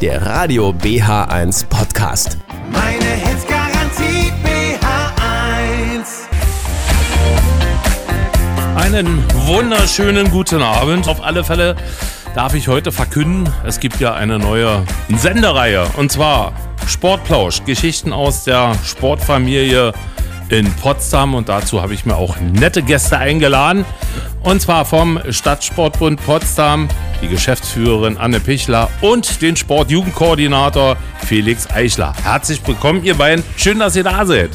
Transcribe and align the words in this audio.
der 0.00 0.24
Radio 0.24 0.70
BH1 0.70 1.66
Podcast. 1.66 2.38
Meine 2.72 3.04
Hits 3.04 3.46
Garantie 3.46 4.32
BH1. 4.42 6.06
Einen 8.76 9.22
wunderschönen 9.46 10.30
guten 10.30 10.62
Abend. 10.62 11.06
Auf 11.06 11.22
alle 11.22 11.44
Fälle 11.44 11.76
darf 12.34 12.54
ich 12.54 12.68
heute 12.68 12.92
verkünden, 12.92 13.52
es 13.66 13.78
gibt 13.78 14.00
ja 14.00 14.14
eine 14.14 14.38
neue 14.38 14.84
Sendereihe. 15.14 15.86
Und 15.98 16.10
zwar 16.10 16.54
Sportplausch, 16.86 17.64
Geschichten 17.66 18.14
aus 18.14 18.44
der 18.44 18.74
Sportfamilie 18.82 19.92
in 20.50 20.70
Potsdam. 20.74 21.34
Und 21.34 21.48
dazu 21.48 21.82
habe 21.82 21.94
ich 21.94 22.04
mir 22.04 22.16
auch 22.16 22.36
nette 22.40 22.82
Gäste 22.82 23.18
eingeladen. 23.18 23.84
Und 24.42 24.60
zwar 24.60 24.84
vom 24.84 25.20
Stadtsportbund 25.28 26.24
Potsdam, 26.24 26.88
die 27.22 27.28
Geschäftsführerin 27.28 28.16
Anne 28.16 28.40
Pichler 28.40 28.88
und 29.00 29.42
den 29.42 29.56
Sportjugendkoordinator 29.56 30.96
Felix 31.18 31.68
Eichler. 31.70 32.14
Herzlich 32.22 32.60
willkommen, 32.66 33.04
ihr 33.04 33.14
beiden. 33.14 33.44
Schön, 33.56 33.78
dass 33.78 33.96
ihr 33.96 34.04
da 34.04 34.24
seid. 34.24 34.50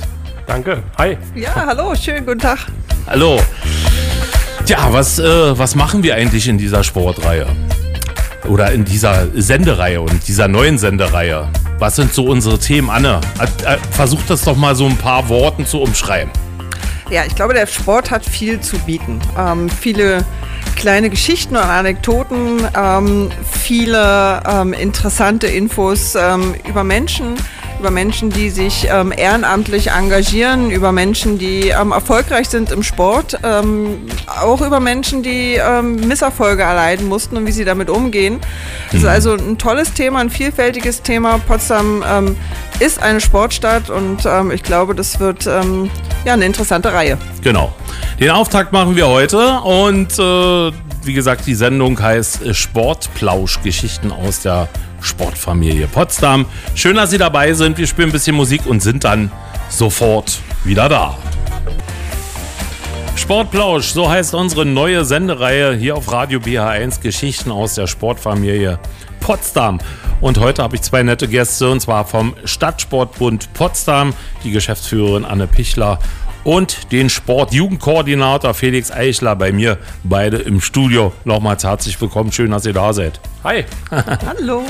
Danke. 0.47 0.83
Hi. 0.97 1.17
Ja, 1.35 1.53
hallo, 1.55 1.95
schönen 1.95 2.25
guten 2.25 2.39
Tag. 2.39 2.59
Hallo. 3.07 3.39
Tja, 4.65 4.87
was, 4.91 5.19
äh, 5.19 5.57
was 5.57 5.75
machen 5.75 6.03
wir 6.03 6.15
eigentlich 6.15 6.47
in 6.47 6.57
dieser 6.57 6.83
Sportreihe? 6.83 7.47
Oder 8.47 8.71
in 8.71 8.85
dieser 8.85 9.27
Sendereihe 9.35 10.01
und 10.01 10.27
dieser 10.27 10.47
neuen 10.47 10.77
Sendereihe? 10.77 11.49
Was 11.77 11.97
sind 11.97 12.13
so 12.13 12.25
unsere 12.25 12.57
Themen, 12.57 12.89
Anne? 12.89 13.19
Äh, 13.39 13.73
äh, 13.73 13.77
Versucht 13.91 14.29
das 14.29 14.43
doch 14.43 14.55
mal 14.55 14.75
so 14.75 14.85
ein 14.85 14.97
paar 14.97 15.27
Worten 15.27 15.65
zu 15.65 15.81
umschreiben. 15.81 16.31
Ja, 17.09 17.23
ich 17.25 17.35
glaube, 17.35 17.53
der 17.53 17.67
Sport 17.67 18.11
hat 18.11 18.25
viel 18.25 18.61
zu 18.61 18.77
bieten. 18.79 19.19
Ähm, 19.37 19.69
viele 19.69 20.25
kleine 20.75 21.09
Geschichten 21.09 21.55
und 21.55 21.63
Anekdoten, 21.63 22.67
ähm, 22.75 23.29
viele 23.51 24.41
ähm, 24.47 24.73
interessante 24.73 25.47
Infos 25.47 26.15
ähm, 26.15 26.55
über 26.67 26.83
Menschen, 26.83 27.35
über 27.85 27.91
Menschen, 27.91 28.31
die 28.31 28.49
sich 28.49 28.87
ähm, 28.89 29.13
ehrenamtlich 29.15 29.91
engagieren, 29.91 30.71
über 30.71 30.91
Menschen, 30.91 31.37
die 31.37 31.67
ähm, 31.67 31.91
erfolgreich 31.91 32.49
sind 32.49 32.71
im 32.71 32.81
Sport, 32.81 33.37
ähm, 33.43 34.07
auch 34.25 34.61
über 34.61 34.79
Menschen, 34.79 35.21
die 35.21 35.53
ähm, 35.53 36.07
Misserfolge 36.07 36.63
erleiden 36.63 37.07
mussten 37.07 37.37
und 37.37 37.45
wie 37.45 37.51
sie 37.51 37.63
damit 37.63 37.91
umgehen. 37.91 38.39
Das 38.91 39.01
ist 39.01 39.05
also 39.05 39.33
ein 39.33 39.59
tolles 39.59 39.93
Thema, 39.93 40.17
ein 40.17 40.31
vielfältiges 40.31 41.03
Thema. 41.03 41.37
Potsdam 41.37 42.03
ähm, 42.09 42.37
ist 42.79 43.03
eine 43.03 43.21
Sportstadt 43.21 43.91
und 43.91 44.25
ähm, 44.25 44.49
ich 44.49 44.63
glaube, 44.63 44.95
das 44.95 45.19
wird 45.19 45.45
ja 45.45 46.33
eine 46.33 46.45
interessante 46.45 46.91
Reihe. 46.91 47.19
Genau. 47.43 47.71
Den 48.19 48.31
Auftakt 48.31 48.73
machen 48.73 48.95
wir 48.95 49.07
heute 49.07 49.59
und 49.59 50.17
äh, 50.17 50.71
wie 51.05 51.13
gesagt, 51.13 51.45
die 51.45 51.55
Sendung 51.55 52.01
heißt 52.01 52.41
äh, 52.41 52.53
Sportplausch, 52.53 53.61
Geschichten 53.61 54.11
aus 54.11 54.41
der 54.41 54.67
Sportfamilie 55.01 55.87
Potsdam. 55.87 56.45
Schön, 56.73 56.95
dass 56.95 57.11
Sie 57.11 57.17
dabei 57.17 57.53
sind. 57.53 57.77
Wir 57.77 57.87
spielen 57.87 58.09
ein 58.09 58.11
bisschen 58.11 58.35
Musik 58.35 58.65
und 58.65 58.81
sind 58.81 59.03
dann 59.03 59.31
sofort 59.69 60.39
wieder 60.63 60.89
da. 60.89 61.17
Sportplausch, 63.15 63.87
so 63.93 64.09
heißt 64.09 64.33
unsere 64.35 64.65
neue 64.65 65.05
Sendereihe 65.05 65.73
hier 65.73 65.95
auf 65.95 66.11
Radio 66.11 66.39
BH1 66.39 67.01
Geschichten 67.01 67.51
aus 67.51 67.75
der 67.75 67.87
Sportfamilie 67.87 68.79
Potsdam. 69.19 69.79
Und 70.21 70.39
heute 70.39 70.63
habe 70.63 70.75
ich 70.75 70.81
zwei 70.81 71.03
nette 71.03 71.27
Gäste 71.27 71.69
und 71.69 71.81
zwar 71.81 72.05
vom 72.05 72.35
Stadtsportbund 72.45 73.53
Potsdam, 73.53 74.13
die 74.43 74.51
Geschäftsführerin 74.51 75.25
Anne 75.25 75.47
Pichler 75.47 75.99
und 76.45 76.93
den 76.93 77.09
Sportjugendkoordinator 77.09 78.53
Felix 78.53 78.91
Eichler 78.91 79.35
bei 79.35 79.51
mir, 79.51 79.77
beide 80.03 80.37
im 80.37 80.61
Studio. 80.61 81.11
Nochmals 81.25 81.65
herzlich 81.65 81.99
willkommen, 81.99 82.31
schön, 82.31 82.51
dass 82.51 82.65
ihr 82.65 82.73
da 82.73 82.93
seid. 82.93 83.19
Hi. 83.43 83.65
Hallo. 83.91 84.63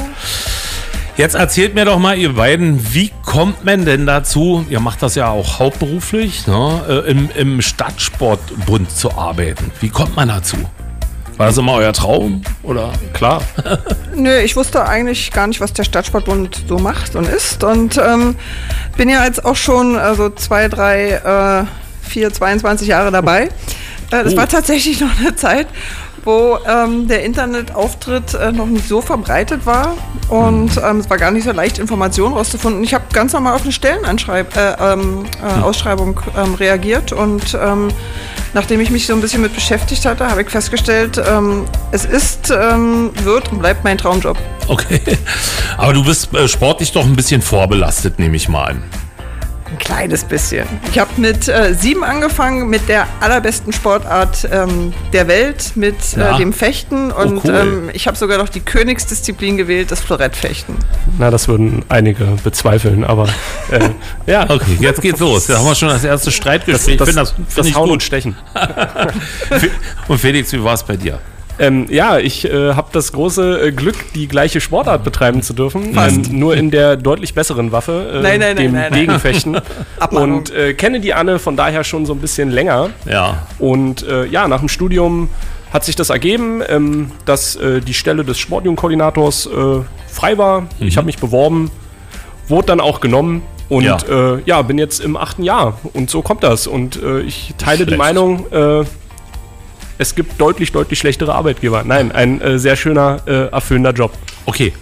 Jetzt 1.17 1.35
erzählt 1.35 1.75
mir 1.75 1.85
doch 1.85 1.99
mal, 1.99 2.17
ihr 2.17 2.33
beiden, 2.33 2.93
wie 2.93 3.11
kommt 3.25 3.63
man 3.63 3.85
denn 3.85 4.05
dazu, 4.05 4.65
ihr 4.69 4.79
macht 4.79 5.01
das 5.01 5.15
ja 5.15 5.29
auch 5.29 5.59
hauptberuflich, 5.59 6.47
ne, 6.47 6.81
äh, 6.89 7.11
im, 7.11 7.29
im 7.35 7.61
Stadtsportbund 7.61 8.91
zu 8.91 9.17
arbeiten? 9.17 9.71
Wie 9.79 9.89
kommt 9.89 10.15
man 10.15 10.27
dazu? 10.27 10.57
War 11.37 11.47
das 11.47 11.57
immer 11.57 11.73
euer 11.73 11.91
Traum? 11.91 12.41
Oder 12.63 12.91
klar? 13.13 13.41
Nö, 14.15 14.37
ich 14.39 14.55
wusste 14.55 14.87
eigentlich 14.87 15.31
gar 15.31 15.47
nicht, 15.47 15.59
was 15.59 15.73
der 15.73 15.83
Stadtsportbund 15.83 16.63
so 16.67 16.77
macht 16.79 17.15
und 17.15 17.27
ist. 17.27 17.63
Und 17.63 17.97
ähm, 17.97 18.35
bin 18.95 19.09
ja 19.09 19.25
jetzt 19.25 19.43
auch 19.43 19.55
schon 19.57 19.97
also 19.97 20.29
zwei, 20.29 20.69
drei, 20.69 21.09
äh, 21.11 21.65
vier, 22.07 22.31
22 22.31 22.87
Jahre 22.87 23.11
dabei. 23.11 23.49
Äh, 24.11 24.23
das 24.23 24.33
Oh. 24.33 24.37
war 24.37 24.47
tatsächlich 24.47 24.99
noch 25.01 25.19
eine 25.19 25.35
Zeit, 25.35 25.67
wo 26.25 26.57
ähm, 26.67 27.07
der 27.07 27.23
Internetauftritt 27.23 28.33
äh, 28.33 28.51
noch 28.51 28.65
nicht 28.65 28.87
so 28.87 28.99
verbreitet 29.01 29.65
war 29.65 29.95
und 30.27 30.71
ähm, 30.83 30.99
es 30.99 31.09
war 31.09 31.17
gar 31.17 31.31
nicht 31.31 31.45
so 31.45 31.51
leicht, 31.51 31.79
Informationen 31.79 32.33
rauszufinden. 32.33 32.83
Ich 32.83 32.93
habe 32.93 33.05
ganz 33.13 33.33
normal 33.33 33.53
auf 33.53 33.63
eine 33.63 33.71
Stellenausschreibung 33.71 34.53
äh, 34.55 34.93
ähm, 34.93 35.25
äh, 35.41 35.61
Ausschreibung, 35.61 36.19
ähm, 36.37 36.55
reagiert 36.55 37.13
und 37.13 37.57
ähm, 37.61 37.89
nachdem 38.53 38.81
ich 38.81 38.89
mich 38.89 39.05
so 39.05 39.13
ein 39.13 39.21
bisschen 39.21 39.41
mit 39.41 39.53
beschäftigt 39.53 40.05
hatte, 40.05 40.27
habe 40.27 40.41
ich 40.41 40.49
festgestellt, 40.49 41.21
ähm, 41.29 41.65
es 41.91 42.05
ist, 42.05 42.49
wird 42.49 43.51
und 43.51 43.59
bleibt 43.59 43.83
mein 43.83 43.97
Traumjob. 43.97 44.37
Okay. 44.67 45.01
Aber 45.77 45.93
du 45.93 46.03
bist 46.03 46.33
äh, 46.33 46.47
sportlich 46.47 46.91
doch 46.91 47.05
ein 47.05 47.15
bisschen 47.15 47.41
vorbelastet, 47.41 48.19
nehme 48.19 48.35
ich 48.35 48.49
mal 48.49 48.71
an. 48.71 49.04
Ein 49.67 49.79
kleines 49.79 50.23
bisschen. 50.23 50.67
Ich 50.91 50.99
habe 50.99 51.09
mit 51.17 51.47
äh, 51.47 51.73
sieben 51.73 52.03
angefangen, 52.03 52.69
mit 52.69 52.87
der 52.87 53.07
allerbesten 53.19 53.73
Sportart 53.73 54.47
ähm, 54.51 54.93
der 55.11 55.27
Welt, 55.27 55.71
mit 55.75 55.95
Ja. 56.15 56.35
äh, 56.35 56.37
dem 56.37 56.53
Fechten. 56.53 57.11
Und 57.11 57.43
cool. 57.43 57.55
ähm, 57.55 57.89
ich 57.91 58.05
habe 58.07 58.15
sogar 58.15 58.37
noch 58.37 58.47
die 58.49 58.59
Königsdisziplin 58.59 59.57
gewählt, 59.57 59.89
das 59.91 60.01
Florettfechten. 60.01 60.75
Na, 61.17 61.31
das 61.31 61.47
würden 61.47 61.83
einige 61.89 62.25
bezweifeln, 62.43 63.03
aber 63.03 63.27
äh, 63.71 63.89
ja. 64.31 64.47
Okay, 64.49 64.77
jetzt 64.79 65.01
geht's 65.01 65.19
los. 65.19 65.47
Da 65.47 65.57
haben 65.57 65.65
wir 65.65 65.73
schon 65.75 65.89
das 65.89 66.03
erste 66.03 66.31
Streitgespräch. 66.31 66.97
Das, 66.97 67.07
ich 67.09 67.15
das, 67.15 67.31
finde 67.33 67.45
das, 67.45 67.45
das, 67.47 67.53
find 67.55 67.67
ich 67.67 67.75
Hauen 67.75 67.85
gut. 67.85 67.93
und 67.93 68.03
Stechen. 68.03 68.35
Und 70.07 70.19
Felix, 70.19 70.53
wie 70.53 70.63
war 70.63 70.73
es 70.75 70.83
bei 70.83 70.95
dir? 70.95 71.19
Ähm, 71.57 71.85
ja, 71.89 72.17
ich 72.17 72.45
äh, 72.45 72.73
habe 72.73 72.89
das 72.91 73.11
große 73.13 73.67
äh, 73.67 73.71
Glück, 73.71 73.95
die 74.13 74.27
gleiche 74.27 74.59
Sportart 74.59 75.03
betreiben 75.03 75.41
zu 75.41 75.53
dürfen. 75.53 75.97
Ähm, 75.97 76.23
nur 76.31 76.55
in 76.55 76.69
der 76.71 76.97
deutlich 76.97 77.33
besseren 77.33 77.71
Waffe, 77.71 78.11
äh, 78.15 78.21
Nein, 78.21 78.39
nein, 78.39 78.57
dem 78.57 78.73
nein. 78.73 79.21
Abmahnung. 79.99 80.39
und 80.39 80.53
äh, 80.53 80.73
kenne 80.73 80.99
die 80.99 81.13
Anne 81.13 81.39
von 81.39 81.55
daher 81.55 81.83
schon 81.83 82.05
so 82.05 82.13
ein 82.13 82.19
bisschen 82.19 82.51
länger. 82.51 82.89
Ja. 83.09 83.47
Und 83.59 84.05
äh, 84.07 84.25
ja, 84.25 84.47
nach 84.47 84.59
dem 84.59 84.69
Studium 84.69 85.29
hat 85.71 85.85
sich 85.85 85.95
das 85.95 86.09
ergeben, 86.09 86.61
ähm, 86.67 87.11
dass 87.25 87.55
äh, 87.55 87.79
die 87.81 87.93
Stelle 87.93 88.23
des 88.25 88.37
Sportjugendkoordinators 88.37 89.49
frei 90.11 90.37
war. 90.37 90.67
Ich 90.79 90.97
habe 90.97 91.05
mich 91.05 91.17
beworben, 91.17 91.71
wurde 92.47 92.67
dann 92.67 92.79
auch 92.79 92.99
genommen 93.01 93.41
und 93.67 93.83
Ja. 93.83 93.97
ja. 94.45 94.61
Bin 94.61 94.77
jetzt 94.77 94.99
im 95.01 95.17
achten 95.17 95.43
Jahr. 95.43 95.77
Und 95.93 96.09
so 96.09 96.21
kommt 96.21 96.43
das. 96.43 96.67
Und 96.67 96.99
ich 97.25 97.53
teile 97.57 97.79
die 97.79 97.83
Schlecht. 97.95 97.97
Meinung, 97.97 98.45
äh, 98.51 98.83
es 99.97 100.15
gibt 100.15 100.39
deutlich, 100.39 100.71
deutlich 100.71 100.99
schlechtere 100.99 101.35
Arbeitgeber. 101.35 101.83
Nein, 101.83 102.11
ein 102.11 102.39
äh, 102.41 102.59
sehr 102.59 102.75
schöner, 102.75 103.21
äh, 103.25 103.47
erfüllender 103.47 103.91
Job. 103.91 104.11
Okay. 104.45 104.73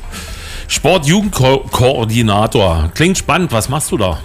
Sportjugendkoordinator. 0.67 2.91
Klingt 2.95 3.17
spannend. 3.17 3.51
Was 3.51 3.69
machst 3.69 3.91
du 3.91 3.97
da? 3.97 4.19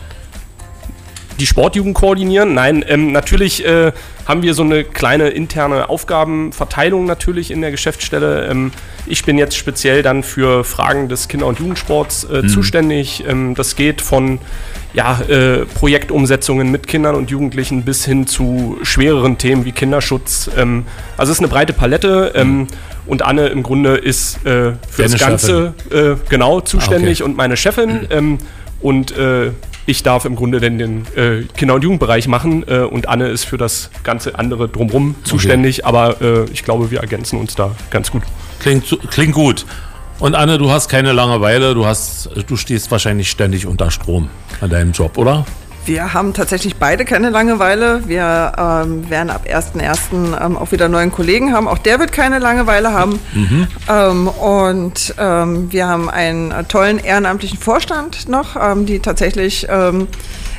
Die 1.39 1.47
Sportjugend 1.47 1.95
koordinieren. 1.95 2.55
Nein, 2.55 2.85
ähm, 2.87 3.13
natürlich 3.13 3.65
äh, 3.65 3.93
haben 4.27 4.43
wir 4.43 4.55
so 4.55 4.63
eine 4.63 4.85
kleine 4.85 5.29
interne 5.29 5.89
Aufgabenverteilung 5.89 7.07
natürlich 7.07 7.51
in 7.51 7.61
der 7.61 7.71
Geschäftsstelle. 7.71 8.49
Ähm, 8.51 8.73
ich 9.07 9.25
bin 9.25 9.39
jetzt 9.39 9.57
speziell 9.57 10.03
dann 10.03 10.23
für 10.23 10.65
Fragen 10.65 11.09
des 11.09 11.29
Kinder- 11.29 11.47
und 11.47 11.59
Jugendsports 11.59 12.25
äh, 12.25 12.47
zuständig. 12.47 13.25
Ähm, 13.27 13.55
das 13.55 13.77
geht 13.77 14.01
von 14.01 14.39
ja, 14.95 15.21
äh, 15.21 15.65
Projektumsetzungen 15.65 16.71
mit 16.71 16.87
Kindern 16.87 17.15
und 17.15 17.31
Jugendlichen 17.31 17.83
bis 17.83 18.05
hin 18.05 18.27
zu 18.27 18.79
schwereren 18.83 19.39
Themen 19.39 19.65
wie 19.65 19.73
Kinderschutz. 19.73 20.51
Ähm, 20.57 20.85
also 21.17 21.31
es 21.31 21.39
ist 21.39 21.43
eine 21.43 21.49
breite 21.49 21.73
Palette. 21.73 22.33
Ähm, 22.35 22.67
und 23.07 23.23
Anne 23.23 23.47
im 23.49 23.63
Grunde 23.63 23.97
ist 23.97 24.39
äh, 24.39 24.41
für 24.41 24.77
Deine 24.99 25.11
das 25.11 25.21
Ganze 25.21 25.75
äh, 25.91 26.17
genau 26.29 26.61
zuständig 26.61 27.23
okay. 27.23 27.31
und 27.31 27.37
meine 27.37 27.57
Chefin. 27.57 28.07
Ähm, 28.11 28.39
und 28.81 29.17
äh, 29.17 29.53
ich 29.89 30.03
darf 30.03 30.27
im 30.27 30.37
Grunde 30.37 30.61
dann 30.61 30.79
den 30.79 31.07
äh, 31.17 31.45
Kinder- 31.57 31.75
und 31.75 31.83
Jugendbereich 31.83 32.29
machen 32.29 32.63
äh, 32.69 32.81
und 32.81 33.09
Anne 33.09 33.29
ist 33.29 33.45
für 33.45 33.57
das 33.57 33.91
ganze 34.05 34.39
andere 34.39 34.69
drumherum 34.69 35.17
zuständig. 35.25 35.87
Aber 35.87 36.21
äh, 36.21 36.45
ich 36.53 36.63
glaube, 36.63 36.91
wir 36.91 37.01
ergänzen 37.01 37.39
uns 37.39 37.55
da 37.55 37.75
ganz 37.91 38.11
gut. 38.11 38.23
Klingt, 38.61 38.99
klingt 39.11 39.35
gut. 39.35 39.65
Und 40.19 40.35
Anne, 40.35 40.59
du 40.59 40.71
hast 40.71 40.89
keine 40.89 41.13
Langeweile. 41.13 41.75
Du, 41.75 41.87
hast, 41.87 42.29
du 42.47 42.57
stehst 42.57 42.91
wahrscheinlich 42.91 43.31
ständig 43.31 43.67
unter 43.67 43.91
Strom 43.91 44.29
an 44.61 44.69
deinem 44.69 44.93
Job, 44.93 45.17
oder? 45.17 45.47
Wir 45.89 46.13
haben 46.13 46.35
tatsächlich 46.35 46.77
beide 46.77 47.07
keine 47.07 47.31
Langeweile. 47.31 48.07
Wir 48.07 48.53
ähm, 48.59 49.09
werden 49.09 49.31
ab 49.31 49.47
1.1. 49.49 50.39
Ähm, 50.39 50.59
auch 50.59 50.71
wieder 50.71 50.87
neuen 50.87 51.11
Kollegen 51.11 51.55
haben. 51.55 51.67
Auch 51.67 51.79
der 51.79 51.99
wird 51.99 52.13
keine 52.13 52.39
Langeweile 52.39 52.93
haben. 52.93 53.19
Ähm, 53.89 54.29
und 54.29 55.15
ähm, 55.19 55.73
wir 55.73 55.89
haben 55.89 56.11
einen 56.11 56.51
äh, 56.51 56.65
tollen 56.65 56.99
ehrenamtlichen 56.99 57.59
Vorstand 57.59 58.29
noch, 58.29 58.55
ähm, 58.57 58.85
die 58.85 58.99
tatsächlich 59.01 59.67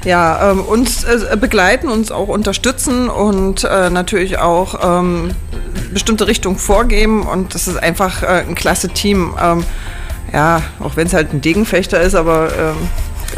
ja, 0.05 0.51
uns 0.51 1.03
äh, 1.03 1.37
begleiten, 1.39 1.89
uns 1.89 2.11
auch 2.11 2.29
unterstützen 2.29 3.09
und 3.09 3.65
äh, 3.65 3.89
natürlich 3.89 4.39
auch 4.39 5.05
bestimmte 5.93 6.25
Richtungen 6.25 6.57
vorgeben. 6.57 7.21
Und 7.21 7.53
das 7.53 7.67
ist 7.67 7.77
einfach 7.77 8.23
äh, 8.23 8.45
ein 8.47 8.55
klasse 8.55 8.89
Team. 8.89 9.35
Ja, 10.31 10.61
auch 10.79 10.95
wenn 10.95 11.07
es 11.07 11.13
halt 11.13 11.33
ein 11.33 11.41
Degenfechter 11.41 12.01
ist, 12.01 12.15
aber 12.15 12.49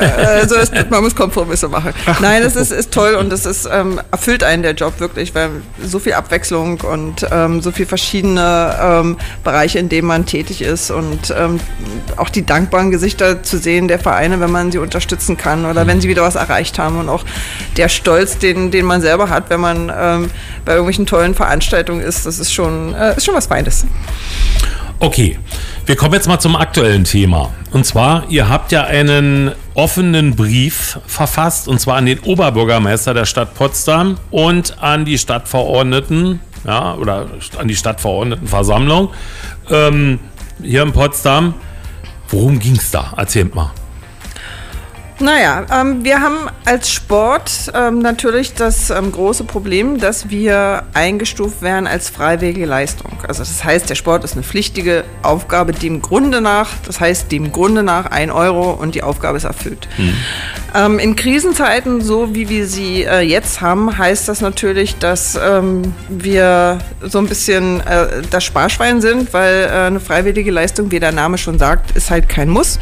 also 0.01 0.55
es, 0.55 0.71
man 0.89 1.03
muss 1.03 1.15
Kompromisse 1.15 1.67
machen. 1.67 1.93
Nein, 2.19 2.43
es 2.43 2.55
ist, 2.55 2.71
ist 2.71 2.91
toll 2.91 3.15
und 3.15 3.31
es 3.31 3.45
ist, 3.45 3.67
ähm, 3.71 3.99
erfüllt 4.11 4.43
einen 4.43 4.63
der 4.63 4.73
Job 4.73 4.99
wirklich, 4.99 5.33
weil 5.35 5.49
so 5.83 5.99
viel 5.99 6.13
Abwechslung 6.13 6.81
und 6.81 7.25
ähm, 7.31 7.61
so 7.61 7.71
viel 7.71 7.85
verschiedene 7.85 8.75
ähm, 8.81 9.17
Bereiche, 9.43 9.79
in 9.79 9.89
denen 9.89 10.07
man 10.07 10.25
tätig 10.25 10.61
ist 10.61 10.91
und 10.91 11.33
ähm, 11.37 11.59
auch 12.17 12.29
die 12.29 12.45
dankbaren 12.45 12.91
Gesichter 12.91 13.43
zu 13.43 13.57
sehen 13.57 13.87
der 13.87 13.99
Vereine, 13.99 14.39
wenn 14.39 14.51
man 14.51 14.71
sie 14.71 14.77
unterstützen 14.77 15.37
kann 15.37 15.65
oder 15.65 15.87
wenn 15.87 16.01
sie 16.01 16.09
wieder 16.09 16.23
was 16.23 16.35
erreicht 16.35 16.79
haben 16.79 16.97
und 16.99 17.09
auch 17.09 17.23
der 17.77 17.89
Stolz, 17.89 18.37
den, 18.37 18.71
den 18.71 18.85
man 18.85 19.01
selber 19.01 19.29
hat, 19.29 19.49
wenn 19.49 19.59
man 19.59 19.91
ähm, 19.95 20.31
bei 20.65 20.73
irgendwelchen 20.73 21.05
tollen 21.05 21.35
Veranstaltungen 21.35 22.01
ist, 22.01 22.25
das 22.25 22.39
ist 22.39 22.53
schon, 22.53 22.93
äh, 22.93 23.15
ist 23.17 23.25
schon 23.25 23.35
was 23.35 23.47
Feines. 23.47 23.85
Okay, 24.99 25.39
wir 25.87 25.95
kommen 25.95 26.13
jetzt 26.13 26.27
mal 26.27 26.39
zum 26.39 26.55
aktuellen 26.55 27.05
Thema. 27.05 27.51
Und 27.71 27.85
zwar, 27.85 28.25
ihr 28.29 28.49
habt 28.49 28.71
ja 28.71 28.83
einen 28.83 29.51
offenen 29.73 30.35
Brief 30.35 30.99
verfasst, 31.07 31.67
und 31.67 31.79
zwar 31.79 31.97
an 31.97 32.05
den 32.05 32.19
Oberbürgermeister 32.19 33.13
der 33.13 33.25
Stadt 33.25 33.53
Potsdam 33.53 34.17
und 34.29 34.81
an 34.81 35.05
die 35.05 35.17
Stadtverordneten, 35.17 36.39
ja, 36.65 36.95
oder 36.95 37.27
an 37.57 37.67
die 37.67 37.75
Stadtverordnetenversammlung 37.75 39.09
ähm, 39.69 40.19
hier 40.61 40.83
in 40.83 40.91
Potsdam. 40.91 41.55
Worum 42.29 42.59
ging 42.59 42.75
es 42.75 42.91
da? 42.91 43.13
Erzählt 43.17 43.55
mal. 43.55 43.71
Naja, 45.21 45.65
ähm, 45.71 46.03
wir 46.03 46.19
haben 46.19 46.49
als 46.65 46.89
Sport 46.89 47.71
ähm, 47.75 47.99
natürlich 47.99 48.53
das 48.55 48.89
ähm, 48.89 49.11
große 49.11 49.43
Problem, 49.43 49.99
dass 49.99 50.29
wir 50.29 50.83
eingestuft 50.93 51.61
werden 51.61 51.85
als 51.85 52.09
freiwillige 52.09 52.65
Leistung. 52.65 53.11
Also 53.27 53.39
das 53.39 53.63
heißt, 53.63 53.89
der 53.89 53.95
Sport 53.95 54.23
ist 54.23 54.33
eine 54.33 54.43
pflichtige 54.43 55.03
Aufgabe 55.21 55.73
dem 55.73 56.01
Grunde 56.01 56.41
nach, 56.41 56.69
das 56.85 56.99
heißt 56.99 57.31
dem 57.31 57.51
Grunde 57.51 57.83
nach 57.83 58.07
ein 58.07 58.31
Euro 58.31 58.71
und 58.71 58.95
die 58.95 59.03
Aufgabe 59.03 59.37
ist 59.37 59.43
erfüllt. 59.43 59.87
Mhm. 59.97 60.99
in 60.99 61.15
Krisenzeiten, 61.15 62.01
so 62.01 62.33
wie 62.33 62.49
wir 62.49 62.65
sie 62.65 63.03
äh, 63.03 63.19
jetzt 63.19 63.61
haben, 63.61 63.97
heißt 63.97 64.27
das 64.27 64.41
natürlich, 64.41 64.97
dass 64.97 65.37
ähm, 65.41 65.93
wir 66.09 66.79
so 67.01 67.19
ein 67.19 67.27
bisschen 67.27 67.81
äh, 67.81 68.21
das 68.29 68.43
Sparschwein 68.43 69.01
sind, 69.01 69.33
weil 69.33 69.65
äh, 69.65 69.87
eine 69.87 69.99
freiwillige 69.99 70.51
Leistung, 70.51 70.91
wie 70.91 70.99
der 70.99 71.11
Name 71.11 71.37
schon 71.37 71.59
sagt, 71.59 71.91
ist 71.95 72.09
halt 72.09 72.27
kein 72.27 72.49
Muss. 72.49 72.79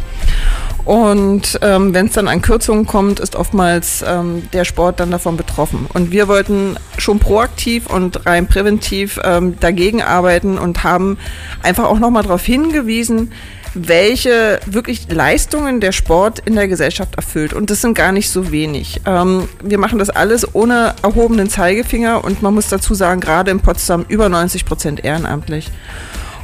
Und 0.90 1.60
ähm, 1.62 1.94
wenn 1.94 2.08
es 2.08 2.14
dann 2.14 2.28
an 2.28 2.42
Kürzungen 2.42 2.88
kommt, 2.88 3.20
ist 3.20 3.36
oftmals 3.36 4.04
ähm, 4.08 4.50
der 4.54 4.66
Sport 4.66 5.00
dann 5.00 5.12
davon 5.12 5.38
betroffen. 5.38 5.86
Und 5.94 6.10
wir 6.10 6.28
wollten 6.28 6.78
schon 6.98 7.20
proaktiv 7.20 7.86
und 7.86 8.26
rein 8.26 8.48
präventiv 8.48 9.20
ähm, 9.24 9.60
dagegen 9.60 10.02
arbeiten 10.02 10.58
und 10.58 10.84
haben 10.84 11.20
einfach 11.62 11.84
auch 11.84 12.00
nochmal 12.00 12.24
darauf 12.24 12.44
hingewiesen, 12.44 13.34
welche 13.76 14.60
wirklich 14.66 15.06
Leistungen 15.12 15.80
der 15.80 15.92
Sport 15.92 16.40
in 16.40 16.56
der 16.56 16.68
Gesellschaft 16.68 17.14
erfüllt. 17.18 17.54
Und 17.54 17.70
das 17.70 17.82
sind 17.82 17.94
gar 17.94 18.12
nicht 18.12 18.32
so 18.32 18.52
wenig. 18.52 19.02
Ähm, 19.06 19.48
wir 19.64 19.78
machen 19.78 20.00
das 20.00 20.10
alles 20.10 20.56
ohne 20.56 20.96
erhobenen 21.04 21.52
Zeigefinger 21.52 22.24
und 22.24 22.42
man 22.42 22.56
muss 22.56 22.68
dazu 22.68 22.96
sagen, 22.96 23.22
gerade 23.22 23.52
in 23.52 23.60
Potsdam 23.60 24.06
über 24.08 24.28
90 24.28 24.66
Prozent 24.66 25.06
ehrenamtlich. 25.06 25.70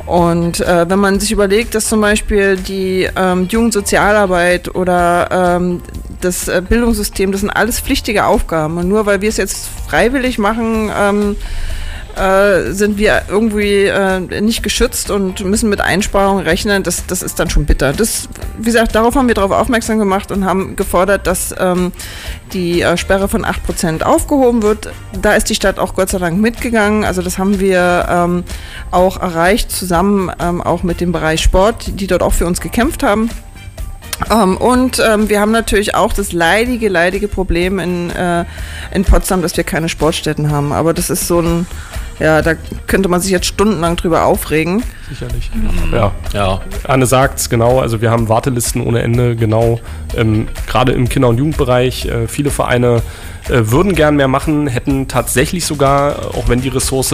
Und 0.06 0.60
äh, 0.60 0.88
wenn 0.88 1.00
man 1.00 1.20
sich 1.20 1.32
überlegt, 1.32 1.74
dass 1.74 1.90
zum 1.90 2.02
Beispiel 2.02 2.58
die 2.58 3.10
ähm, 3.16 3.48
Jugendsozialarbeit 3.50 4.76
oder 4.76 5.58
ähm, 5.58 5.82
das 6.22 6.48
äh, 6.48 6.62
Bildungssystem, 6.68 7.32
das 7.32 7.42
sind 7.42 7.50
alles 7.50 7.80
pflichtige 7.80 8.26
Aufgaben. 8.26 8.78
Und 8.78 8.88
nur 8.88 9.06
weil 9.06 9.22
wir 9.22 9.30
es 9.30 9.38
jetzt 9.38 9.68
freiwillig 9.88 10.38
machen, 10.38 10.92
ähm, 10.96 11.36
äh, 12.16 12.72
sind 12.72 12.98
wir 12.98 13.24
irgendwie 13.30 13.86
äh, 13.86 14.20
nicht 14.42 14.64
geschützt 14.64 15.12
und 15.12 15.44
müssen 15.44 15.70
mit 15.70 15.82
Einsparungen 15.82 16.44
rechnen. 16.44 16.84
Das, 16.84 17.06
das 17.06 17.22
ist 17.22 17.40
dann 17.40 17.50
schon 17.50 17.66
bitter. 17.66 17.94
Das, 17.94 18.30
wie 18.58 18.66
gesagt, 18.66 18.96
darauf 18.96 19.16
haben 19.16 19.28
wir 19.28 19.36
darauf 19.36 19.52
aufmerksam 19.52 20.00
gemacht 20.00 20.32
und 20.32 20.46
haben 20.46 20.76
gefordert, 20.76 21.28
dass 21.28 21.54
ähm, 21.58 21.92
die 22.54 22.82
äh, 22.82 22.98
Sperre 22.98 23.28
von 23.28 23.46
8% 23.46 24.04
aufgehoben 24.04 24.64
wird. 24.64 24.90
Da 25.22 25.34
ist 25.34 25.50
die 25.50 25.56
Stadt 25.56 25.80
auch 25.80 25.94
Gott 25.94 26.10
sei 26.10 26.20
Dank 26.20 26.40
mitgegangen. 26.40 27.04
Also 27.04 27.22
das 27.22 27.38
haben 27.38 27.60
wir 27.60 28.08
ähm, 28.10 28.44
auch 28.92 29.20
erreicht, 29.20 29.72
zusammen 29.72 30.32
ähm, 30.40 30.62
auch 30.62 30.84
mit 30.84 31.02
dem 31.02 31.12
Bereich 31.12 31.42
Sport, 31.42 32.00
die 32.00 32.08
dort 32.08 32.24
auch 32.24 32.34
für 32.34 32.46
uns 32.46 32.62
gekämpft 32.62 33.04
haben. 33.04 33.30
Um, 34.30 34.42
ähm, 34.42 34.58
und 34.58 35.04
ähm, 35.06 35.30
wir 35.30 35.42
haben 35.42 35.52
natürlich 35.52 35.94
auch 35.94 36.14
das 36.14 36.32
leidige, 36.32 36.88
leidige 36.88 37.28
Problem 37.28 37.80
in, 37.80 38.10
äh, 38.12 38.46
in 38.94 39.04
Potsdam, 39.04 39.42
dass 39.42 39.58
wir 39.58 39.66
keine 39.66 39.90
Sportstätten 39.90 40.52
haben. 40.52 40.72
Aber 40.72 40.94
das 40.94 41.10
ist 41.10 41.28
so 41.28 41.42
ein, 41.42 41.68
ja, 42.20 42.42
da 42.42 42.54
könnte 42.88 43.10
man 43.10 43.22
sich 43.22 43.32
jetzt 43.32 43.46
stundenlang 43.46 43.96
drüber 43.98 44.26
aufregen. 44.26 44.84
Sicherlich. 45.10 45.52
Ja, 45.92 46.12
ja. 46.34 46.62
Anne 46.88 47.06
sagt 47.06 47.40
es 47.40 47.50
genau. 47.50 47.80
Also 47.80 48.02
wir 48.02 48.10
haben 48.10 48.30
Wartelisten 48.30 48.82
ohne 48.82 49.02
Ende, 49.02 49.36
genau. 49.36 49.80
Ähm, 50.16 50.48
Gerade 50.68 50.94
im 50.94 51.10
Kinder- 51.10 51.28
und 51.28 51.38
Jugendbereich. 51.38 52.06
Äh, 52.06 52.28
viele 52.28 52.50
Vereine 52.50 53.02
äh, 53.50 53.62
würden 53.66 53.96
gern 53.96 54.16
mehr 54.16 54.28
machen, 54.28 54.68
hätten 54.68 55.08
tatsächlich 55.08 55.66
sogar, 55.66 56.36
auch 56.36 56.48
wenn 56.48 56.62
die 56.62 56.70
Ressource 56.70 57.14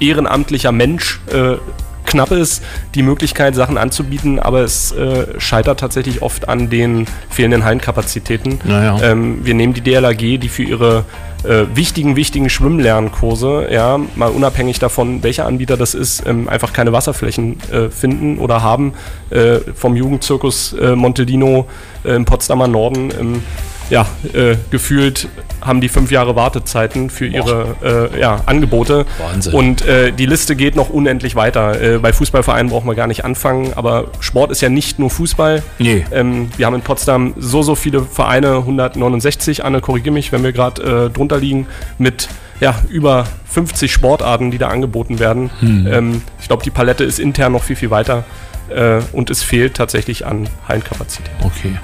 ehrenamtlicher 0.00 0.72
Mensch 0.72 1.20
äh, 1.32 1.56
knapp 2.04 2.30
ist, 2.30 2.62
die 2.94 3.02
Möglichkeit, 3.02 3.54
Sachen 3.54 3.78
anzubieten, 3.78 4.38
aber 4.38 4.60
es 4.60 4.92
äh, 4.92 5.38
scheitert 5.38 5.80
tatsächlich 5.80 6.22
oft 6.22 6.48
an 6.48 6.70
den 6.70 7.06
fehlenden 7.28 7.64
Hallenkapazitäten. 7.64 8.60
Naja. 8.64 8.98
Ähm, 9.02 9.44
wir 9.44 9.54
nehmen 9.54 9.74
die 9.74 9.80
DLAG, 9.80 10.18
die 10.18 10.48
für 10.48 10.62
ihre 10.62 11.04
äh, 11.44 11.64
wichtigen, 11.74 12.16
wichtigen 12.16 12.48
Schwimmlernkurse, 12.48 13.68
ja, 13.70 13.98
mal 14.16 14.30
unabhängig 14.30 14.78
davon, 14.78 15.22
welcher 15.22 15.46
Anbieter 15.46 15.76
das 15.76 15.94
ist, 15.94 16.26
ähm, 16.26 16.48
einfach 16.48 16.72
keine 16.72 16.92
Wasserflächen 16.92 17.58
äh, 17.70 17.90
finden 17.90 18.38
oder 18.38 18.62
haben. 18.62 18.94
Äh, 19.30 19.58
vom 19.74 19.96
Jugendzirkus 19.96 20.72
äh, 20.74 20.96
Montelino 20.96 21.66
äh, 22.04 22.14
im 22.14 22.24
Potsdamer 22.24 22.68
Norden 22.68 23.12
ähm, 23.18 23.42
ja, 23.90 24.06
äh, 24.32 24.56
gefühlt 24.70 25.28
haben 25.60 25.80
die 25.80 25.88
fünf 25.88 26.10
Jahre 26.10 26.36
Wartezeiten 26.36 27.10
für 27.10 27.26
ihre 27.26 28.10
äh, 28.12 28.20
ja, 28.20 28.42
Angebote. 28.46 29.06
Wahnsinn. 29.18 29.54
Und 29.54 29.86
äh, 29.86 30.12
die 30.12 30.26
Liste 30.26 30.56
geht 30.56 30.76
noch 30.76 30.90
unendlich 30.90 31.36
weiter. 31.36 31.80
Äh, 31.80 31.98
bei 31.98 32.12
Fußballvereinen 32.12 32.70
brauchen 32.70 32.86
wir 32.86 32.94
gar 32.94 33.06
nicht 33.06 33.24
anfangen, 33.24 33.72
aber 33.74 34.06
Sport 34.20 34.50
ist 34.50 34.60
ja 34.60 34.68
nicht 34.68 34.98
nur 34.98 35.10
Fußball. 35.10 35.62
Nee. 35.78 36.04
Ähm, 36.12 36.48
wir 36.56 36.66
haben 36.66 36.74
in 36.74 36.82
Potsdam 36.82 37.34
so, 37.36 37.62
so 37.62 37.74
viele 37.74 38.02
Vereine, 38.02 38.56
169, 38.56 39.64
Anne, 39.64 39.80
korrigiere 39.80 40.12
mich, 40.12 40.32
wenn 40.32 40.42
wir 40.42 40.52
gerade 40.52 41.06
äh, 41.06 41.10
drunter 41.10 41.38
liegen, 41.38 41.66
mit 41.98 42.28
ja, 42.60 42.76
über 42.88 43.26
50 43.50 43.92
Sportarten, 43.92 44.50
die 44.50 44.58
da 44.58 44.68
angeboten 44.68 45.18
werden. 45.18 45.50
Hm. 45.60 45.86
Ähm, 45.90 46.22
ich 46.40 46.48
glaube, 46.48 46.62
die 46.62 46.70
Palette 46.70 47.04
ist 47.04 47.18
intern 47.18 47.52
noch 47.52 47.62
viel, 47.62 47.76
viel 47.76 47.90
weiter 47.90 48.24
äh, 48.70 49.00
und 49.12 49.30
es 49.30 49.42
fehlt 49.42 49.74
tatsächlich 49.74 50.26
an 50.26 50.48
Hallenkapazität. 50.68 51.30
Okay. 51.42 51.78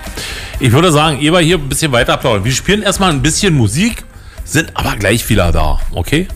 Ich 0.59 0.73
würde 0.73 0.93
sagen, 0.93 1.21
ihr 1.21 1.33
war 1.33 1.41
hier 1.41 1.59
ein 1.59 1.69
bisschen 1.69 1.93
weiter 1.93 2.17
plaudern. 2.17 2.45
Wir 2.45 2.53
spielen 2.53 2.83
erstmal 2.83 3.11
ein 3.11 3.23
bisschen 3.23 3.55
Musik, 3.55 4.05
sind 4.45 4.77
aber 4.77 4.97
gleich 4.97 5.29
wieder 5.29 5.53
da. 5.53 5.79
Okay? 5.93 6.29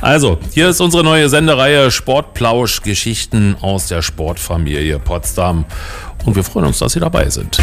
Also, 0.00 0.38
hier 0.52 0.70
ist 0.70 0.80
unsere 0.80 1.04
neue 1.04 1.28
Sendereihe 1.28 1.90
Sportplausch 1.90 2.82
Geschichten 2.82 3.56
aus 3.60 3.88
der 3.88 4.02
Sportfamilie 4.02 4.98
Potsdam. 4.98 5.64
Und 6.24 6.36
wir 6.36 6.44
freuen 6.44 6.66
uns, 6.66 6.78
dass 6.78 6.92
Sie 6.92 7.00
dabei 7.00 7.28
sind. 7.30 7.58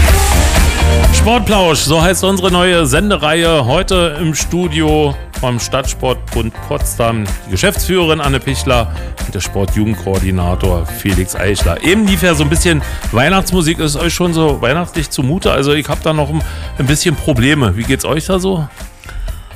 Sportplausch, 1.13 1.80
so 1.80 2.01
heißt 2.01 2.24
unsere 2.24 2.51
neue 2.51 2.86
Sendereihe. 2.86 3.65
Heute 3.65 4.18
im 4.22 4.36
Studio 4.36 5.15
vom 5.39 5.60
Stadtsportbund 5.60 6.54
Potsdam 6.68 7.25
die 7.48 7.51
Geschäftsführerin 7.51 8.22
Anne 8.22 8.39
Pichler 8.39 8.92
und 9.25 9.34
der 9.34 9.39
Sportjugendkoordinator 9.39 10.86
Felix 10.86 11.36
Eichler. 11.36 11.84
Eben 11.84 12.06
lief 12.06 12.22
ja 12.22 12.36
so 12.36 12.44
ein 12.44 12.50
bisschen 12.50 12.82
Weihnachtsmusik. 13.12 13.80
Ist 13.80 13.96
euch 13.96 14.13
schon 14.13 14.34
so 14.34 14.62
weihnachtlich 14.62 15.10
zumute? 15.10 15.51
Also 15.51 15.74
ich 15.74 15.89
habe 15.89 16.00
da 16.04 16.13
noch 16.13 16.30
ein, 16.30 16.86
bisschen 16.86 17.15
Probleme. 17.15 17.75
Wie 17.75 17.84
geht's 17.84 18.06
euch 18.06 18.25
da 18.27 18.39
so? 18.39 18.68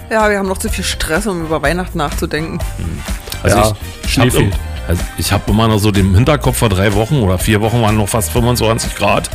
Ja, 0.09 0.29
wir 0.29 0.39
haben 0.39 0.47
noch 0.47 0.57
zu 0.57 0.69
viel 0.69 0.83
Stress, 0.83 1.27
um 1.27 1.41
über 1.45 1.61
Weihnachten 1.61 1.99
nachzudenken. 1.99 2.59
Also 3.43 3.57
Ja, 3.57 3.73
ich, 4.03 4.11
Schnee 4.11 4.31
fehlt. 4.31 4.55
Also 4.89 5.03
ich 5.19 5.31
hab 5.31 5.47
immer 5.47 5.67
noch 5.67 5.77
so 5.77 5.91
den 5.91 6.15
Hinterkopf 6.15 6.57
vor 6.57 6.69
drei 6.69 6.93
Wochen 6.95 7.17
oder 7.21 7.37
vier 7.37 7.61
Wochen 7.61 7.79
waren 7.81 7.95
noch 7.95 8.09
fast 8.09 8.31
25 8.31 8.95
Grad. 8.95 9.29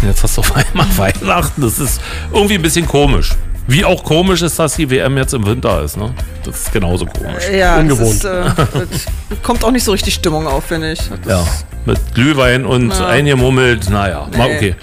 Und 0.00 0.08
jetzt 0.08 0.22
hast 0.22 0.36
du 0.38 0.40
auf 0.40 0.56
einmal 0.56 0.86
Weihnachten. 0.96 1.60
Das 1.60 1.78
ist 1.78 2.00
irgendwie 2.32 2.54
ein 2.54 2.62
bisschen 2.62 2.86
komisch. 2.88 3.32
Wie 3.66 3.84
auch 3.84 4.02
komisch 4.02 4.40
ist, 4.42 4.58
dass 4.58 4.76
die 4.76 4.88
WM 4.90 5.16
jetzt 5.18 5.32
im 5.34 5.44
Winter 5.46 5.82
ist. 5.82 5.96
Ne? 5.98 6.14
Das 6.42 6.56
ist 6.56 6.72
genauso 6.72 7.04
komisch. 7.06 7.44
Ja, 7.52 7.76
Ungewohnt. 7.78 8.24
Das, 8.24 8.52
ist, 8.52 8.74
äh, 8.74 8.86
das 9.30 9.42
kommt 9.42 9.62
auch 9.64 9.70
nicht 9.70 9.84
so 9.84 9.92
richtig 9.92 10.14
Stimmung 10.14 10.46
auf, 10.46 10.64
finde 10.64 10.92
ich. 10.92 11.00
Das 11.24 11.30
Ja, 11.30 11.46
mit 11.84 11.98
Glühwein 12.14 12.64
und 12.64 12.90
Ja. 12.90 13.06
eingemummelt. 13.06 13.88
Naja, 13.90 14.26
mal 14.36 14.48
Nee. 14.48 14.56
okay. 14.56 14.76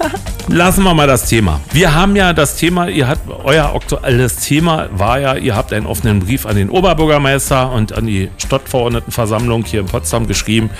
Lassen 0.48 0.82
wir 0.82 0.92
mal 0.92 1.06
das 1.06 1.28
Thema. 1.28 1.60
Wir 1.72 1.94
haben 1.94 2.16
ja 2.16 2.32
das 2.32 2.56
Thema, 2.56 2.88
ihr 2.88 3.08
habt, 3.08 3.28
euer 3.44 3.74
aktuelles 3.74 4.36
Thema 4.36 4.88
war 4.92 5.20
ja, 5.20 5.34
ihr 5.34 5.54
habt 5.54 5.72
einen 5.72 5.86
offenen 5.86 6.20
Brief 6.20 6.46
an 6.46 6.56
den 6.56 6.68
Oberbürgermeister 6.68 7.70
und 7.70 7.92
an 7.92 8.06
die 8.06 8.30
Stadtverordnetenversammlung 8.38 9.64
hier 9.64 9.80
in 9.80 9.86
Potsdam 9.86 10.26
geschrieben 10.26 10.70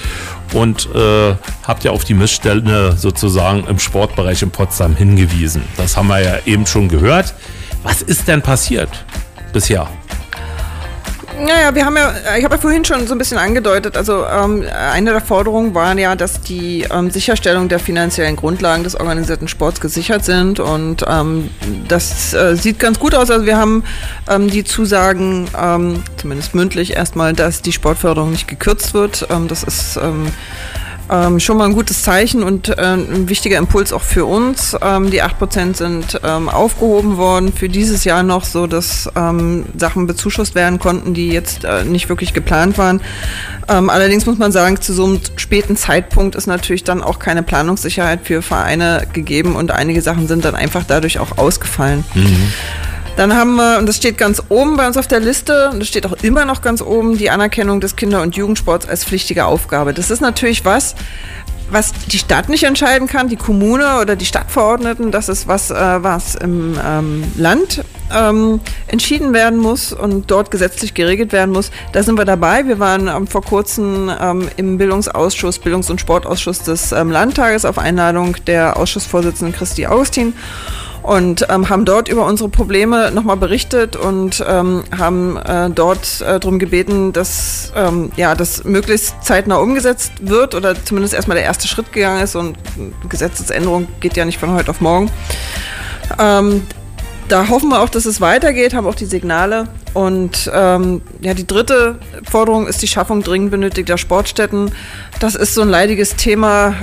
und 0.52 0.88
äh, 0.94 1.34
habt 1.66 1.84
ja 1.84 1.92
auf 1.92 2.04
die 2.04 2.14
Missstände 2.14 2.96
sozusagen 2.96 3.64
im 3.68 3.78
Sportbereich 3.78 4.42
in 4.42 4.50
Potsdam 4.50 4.96
hingewiesen. 4.96 5.62
Das 5.76 5.96
haben 5.96 6.08
wir 6.08 6.20
ja 6.20 6.34
eben 6.44 6.66
schon 6.66 6.88
gehört. 6.88 7.34
Was 7.82 8.02
ist 8.02 8.28
denn 8.28 8.42
passiert 8.42 9.04
bisher? 9.52 9.88
Naja, 11.38 11.74
wir 11.74 11.84
haben 11.84 11.96
ja, 11.96 12.12
ich 12.38 12.44
habe 12.44 12.54
ja 12.54 12.60
vorhin 12.60 12.84
schon 12.84 13.06
so 13.06 13.14
ein 13.14 13.18
bisschen 13.18 13.38
angedeutet, 13.38 13.96
also 13.96 14.24
ähm, 14.24 14.64
eine 14.92 15.12
der 15.12 15.20
Forderungen 15.20 15.74
war 15.74 15.96
ja, 15.98 16.14
dass 16.14 16.40
die 16.40 16.86
ähm, 16.90 17.10
Sicherstellung 17.10 17.68
der 17.68 17.78
finanziellen 17.78 18.36
Grundlagen 18.36 18.84
des 18.84 18.94
organisierten 18.94 19.48
Sports 19.48 19.80
gesichert 19.80 20.24
sind 20.24 20.60
und 20.60 21.04
ähm, 21.08 21.50
das 21.88 22.34
äh, 22.34 22.56
sieht 22.56 22.78
ganz 22.78 22.98
gut 22.98 23.14
aus. 23.14 23.30
Also 23.30 23.46
wir 23.46 23.56
haben 23.56 23.84
ähm, 24.28 24.50
die 24.50 24.64
Zusagen, 24.64 25.48
ähm, 25.60 26.02
zumindest 26.16 26.54
mündlich 26.54 26.96
erstmal, 26.96 27.32
dass 27.32 27.62
die 27.62 27.72
Sportförderung 27.72 28.30
nicht 28.30 28.46
gekürzt 28.48 28.94
wird. 28.94 29.26
Ähm, 29.30 29.48
das 29.48 29.62
ist 29.62 29.98
ähm, 31.12 31.38
schon 31.40 31.58
mal 31.58 31.66
ein 31.66 31.74
gutes 31.74 32.02
Zeichen 32.02 32.42
und 32.42 32.70
äh, 32.70 32.80
ein 32.80 33.28
wichtiger 33.28 33.58
Impuls 33.58 33.92
auch 33.92 34.02
für 34.02 34.24
uns. 34.24 34.74
Ähm, 34.80 35.10
die 35.10 35.22
8% 35.22 35.76
sind 35.76 36.20
ähm, 36.24 36.48
aufgehoben 36.48 37.18
worden 37.18 37.52
für 37.52 37.68
dieses 37.68 38.04
Jahr 38.04 38.22
noch, 38.22 38.44
so 38.44 38.66
dass 38.66 39.10
ähm, 39.14 39.66
Sachen 39.76 40.06
bezuschusst 40.06 40.54
werden 40.54 40.78
konnten, 40.78 41.12
die 41.12 41.28
jetzt 41.28 41.64
äh, 41.64 41.84
nicht 41.84 42.08
wirklich 42.08 42.32
geplant 42.32 42.78
waren. 42.78 43.02
Ähm, 43.68 43.90
allerdings 43.90 44.24
muss 44.24 44.38
man 44.38 44.52
sagen, 44.52 44.80
zu 44.80 44.94
so 44.94 45.04
einem 45.04 45.20
späten 45.36 45.76
Zeitpunkt 45.76 46.34
ist 46.34 46.46
natürlich 46.46 46.82
dann 46.82 47.02
auch 47.02 47.18
keine 47.18 47.42
Planungssicherheit 47.42 48.20
für 48.24 48.40
Vereine 48.40 49.06
gegeben 49.12 49.54
und 49.54 49.70
einige 49.70 50.00
Sachen 50.00 50.28
sind 50.28 50.44
dann 50.44 50.54
einfach 50.54 50.84
dadurch 50.86 51.18
auch 51.18 51.36
ausgefallen. 51.36 52.04
Dann 53.16 53.34
haben 53.34 53.56
wir, 53.56 53.78
und 53.78 53.86
das 53.86 53.96
steht 53.96 54.16
ganz 54.16 54.42
oben 54.48 54.76
bei 54.76 54.86
uns 54.86 54.96
auf 54.96 55.06
der 55.06 55.20
Liste, 55.20 55.70
und 55.70 55.80
das 55.80 55.88
steht 55.88 56.06
auch 56.06 56.14
immer 56.22 56.44
noch 56.46 56.62
ganz 56.62 56.80
oben, 56.80 57.18
die 57.18 57.30
Anerkennung 57.30 57.80
des 57.80 57.94
Kinder- 57.94 58.22
und 58.22 58.36
Jugendsports 58.36 58.88
als 58.88 59.04
pflichtige 59.04 59.44
Aufgabe. 59.44 59.92
Das 59.92 60.10
ist 60.10 60.20
natürlich 60.20 60.64
was, 60.64 60.94
was 61.70 61.92
die 62.10 62.18
Stadt 62.18 62.48
nicht 62.48 62.64
entscheiden 62.64 63.08
kann, 63.08 63.28
die 63.28 63.36
Kommune 63.36 64.00
oder 64.00 64.16
die 64.16 64.24
Stadtverordneten, 64.24 65.10
das 65.10 65.28
ist 65.28 65.48
was, 65.48 65.70
äh, 65.70 65.74
was 65.74 66.34
im 66.34 66.78
ähm, 66.84 67.24
Land 67.36 67.84
ähm, 68.14 68.60
entschieden 68.88 69.32
werden 69.32 69.58
muss 69.58 69.92
und 69.92 70.30
dort 70.30 70.50
gesetzlich 70.50 70.94
geregelt 70.94 71.32
werden 71.32 71.50
muss. 71.50 71.70
Da 71.92 72.02
sind 72.02 72.18
wir 72.18 72.24
dabei. 72.24 72.66
Wir 72.66 72.78
waren 72.78 73.08
ähm, 73.08 73.26
vor 73.26 73.42
kurzem 73.42 74.10
ähm, 74.20 74.48
im 74.56 74.78
Bildungsausschuss, 74.78 75.58
Bildungs- 75.58 75.90
und 75.90 76.00
Sportausschuss 76.00 76.62
des 76.62 76.92
ähm, 76.92 77.10
Landtages 77.10 77.64
auf 77.64 77.78
Einladung 77.78 78.36
der 78.46 78.76
Ausschussvorsitzenden 78.76 79.54
Christi 79.54 79.86
Augustin 79.86 80.34
und 81.02 81.46
ähm, 81.48 81.68
haben 81.68 81.84
dort 81.84 82.08
über 82.08 82.26
unsere 82.26 82.48
Probleme 82.48 83.10
nochmal 83.10 83.36
berichtet 83.36 83.96
und 83.96 84.44
ähm, 84.46 84.84
haben 84.96 85.36
äh, 85.36 85.70
dort 85.70 86.20
äh, 86.20 86.38
darum 86.38 86.58
gebeten, 86.58 87.12
dass 87.12 87.72
ähm, 87.76 88.12
ja, 88.16 88.34
das 88.34 88.64
möglichst 88.64 89.22
zeitnah 89.22 89.56
umgesetzt 89.56 90.12
wird 90.20 90.54
oder 90.54 90.74
zumindest 90.84 91.14
erstmal 91.14 91.36
der 91.36 91.44
erste 91.44 91.66
Schritt 91.66 91.92
gegangen 91.92 92.22
ist 92.22 92.36
und 92.36 92.56
Gesetzesänderung 93.08 93.88
geht 94.00 94.16
ja 94.16 94.24
nicht 94.24 94.38
von 94.38 94.52
heute 94.52 94.70
auf 94.70 94.80
morgen. 94.80 95.10
Ähm, 96.18 96.62
da 97.28 97.48
hoffen 97.48 97.70
wir 97.70 97.80
auch, 97.80 97.88
dass 97.88 98.04
es 98.04 98.20
weitergeht, 98.20 98.74
haben 98.74 98.86
auch 98.86 98.94
die 98.94 99.06
Signale. 99.06 99.68
Und 99.94 100.50
ähm, 100.52 101.02
ja, 101.20 101.34
die 101.34 101.46
dritte 101.46 101.98
Forderung 102.30 102.66
ist 102.66 102.82
die 102.82 102.88
Schaffung 102.88 103.22
dringend 103.22 103.50
benötigter 103.50 103.98
Sportstätten. 103.98 104.70
Das 105.20 105.34
ist 105.34 105.54
so 105.54 105.62
ein 105.62 105.68
leidiges 105.68 106.16
Thema. 106.16 106.74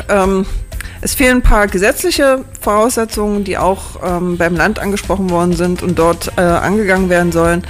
Es 1.01 1.13
fehlen 1.13 1.37
ein 1.37 1.41
paar 1.41 1.67
gesetzliche 1.67 2.43
Voraussetzungen, 2.59 3.43
die 3.43 3.57
auch 3.57 4.03
ähm, 4.03 4.37
beim 4.37 4.55
Land 4.55 4.79
angesprochen 4.79 5.29
worden 5.29 5.53
sind 5.53 5.81
und 5.81 5.97
dort 5.97 6.33
äh, 6.37 6.41
angegangen 6.41 7.09
werden 7.09 7.31
sollen. 7.31 7.63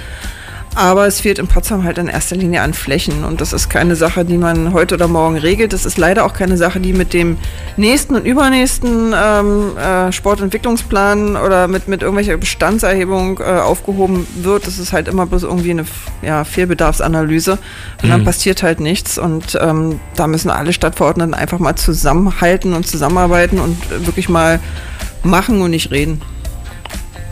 Aber 0.76 1.06
es 1.06 1.20
fehlt 1.20 1.40
in 1.40 1.48
Potsdam 1.48 1.82
halt 1.82 1.98
in 1.98 2.06
erster 2.06 2.36
Linie 2.36 2.62
an 2.62 2.74
Flächen. 2.74 3.24
Und 3.24 3.40
das 3.40 3.52
ist 3.52 3.68
keine 3.68 3.96
Sache, 3.96 4.24
die 4.24 4.38
man 4.38 4.72
heute 4.72 4.94
oder 4.94 5.08
morgen 5.08 5.36
regelt. 5.36 5.72
Das 5.72 5.84
ist 5.84 5.98
leider 5.98 6.24
auch 6.24 6.32
keine 6.32 6.56
Sache, 6.56 6.78
die 6.78 6.92
mit 6.92 7.12
dem 7.12 7.38
nächsten 7.76 8.14
und 8.14 8.24
übernächsten 8.24 9.12
ähm, 9.16 9.76
äh, 9.76 10.12
Sportentwicklungsplan 10.12 11.36
oder 11.36 11.66
mit, 11.66 11.88
mit 11.88 12.02
irgendwelcher 12.02 12.36
Bestandserhebung 12.36 13.40
äh, 13.40 13.42
aufgehoben 13.42 14.26
wird. 14.36 14.66
Das 14.66 14.78
ist 14.78 14.92
halt 14.92 15.08
immer 15.08 15.26
bloß 15.26 15.42
irgendwie 15.42 15.72
eine 15.72 15.86
ja, 16.22 16.44
Fehlbedarfsanalyse. 16.44 17.58
Und 18.02 18.08
dann 18.08 18.24
passiert 18.24 18.62
halt 18.62 18.78
nichts. 18.78 19.18
Und 19.18 19.58
ähm, 19.60 19.98
da 20.14 20.28
müssen 20.28 20.50
alle 20.50 20.72
Stadtverordneten 20.72 21.34
einfach 21.34 21.58
mal 21.58 21.74
zusammenhalten 21.74 22.74
und 22.74 22.86
zusammenarbeiten 22.86 23.58
und 23.58 24.06
wirklich 24.06 24.28
mal 24.28 24.60
machen 25.24 25.60
und 25.62 25.70
nicht 25.72 25.90
reden. 25.90 26.22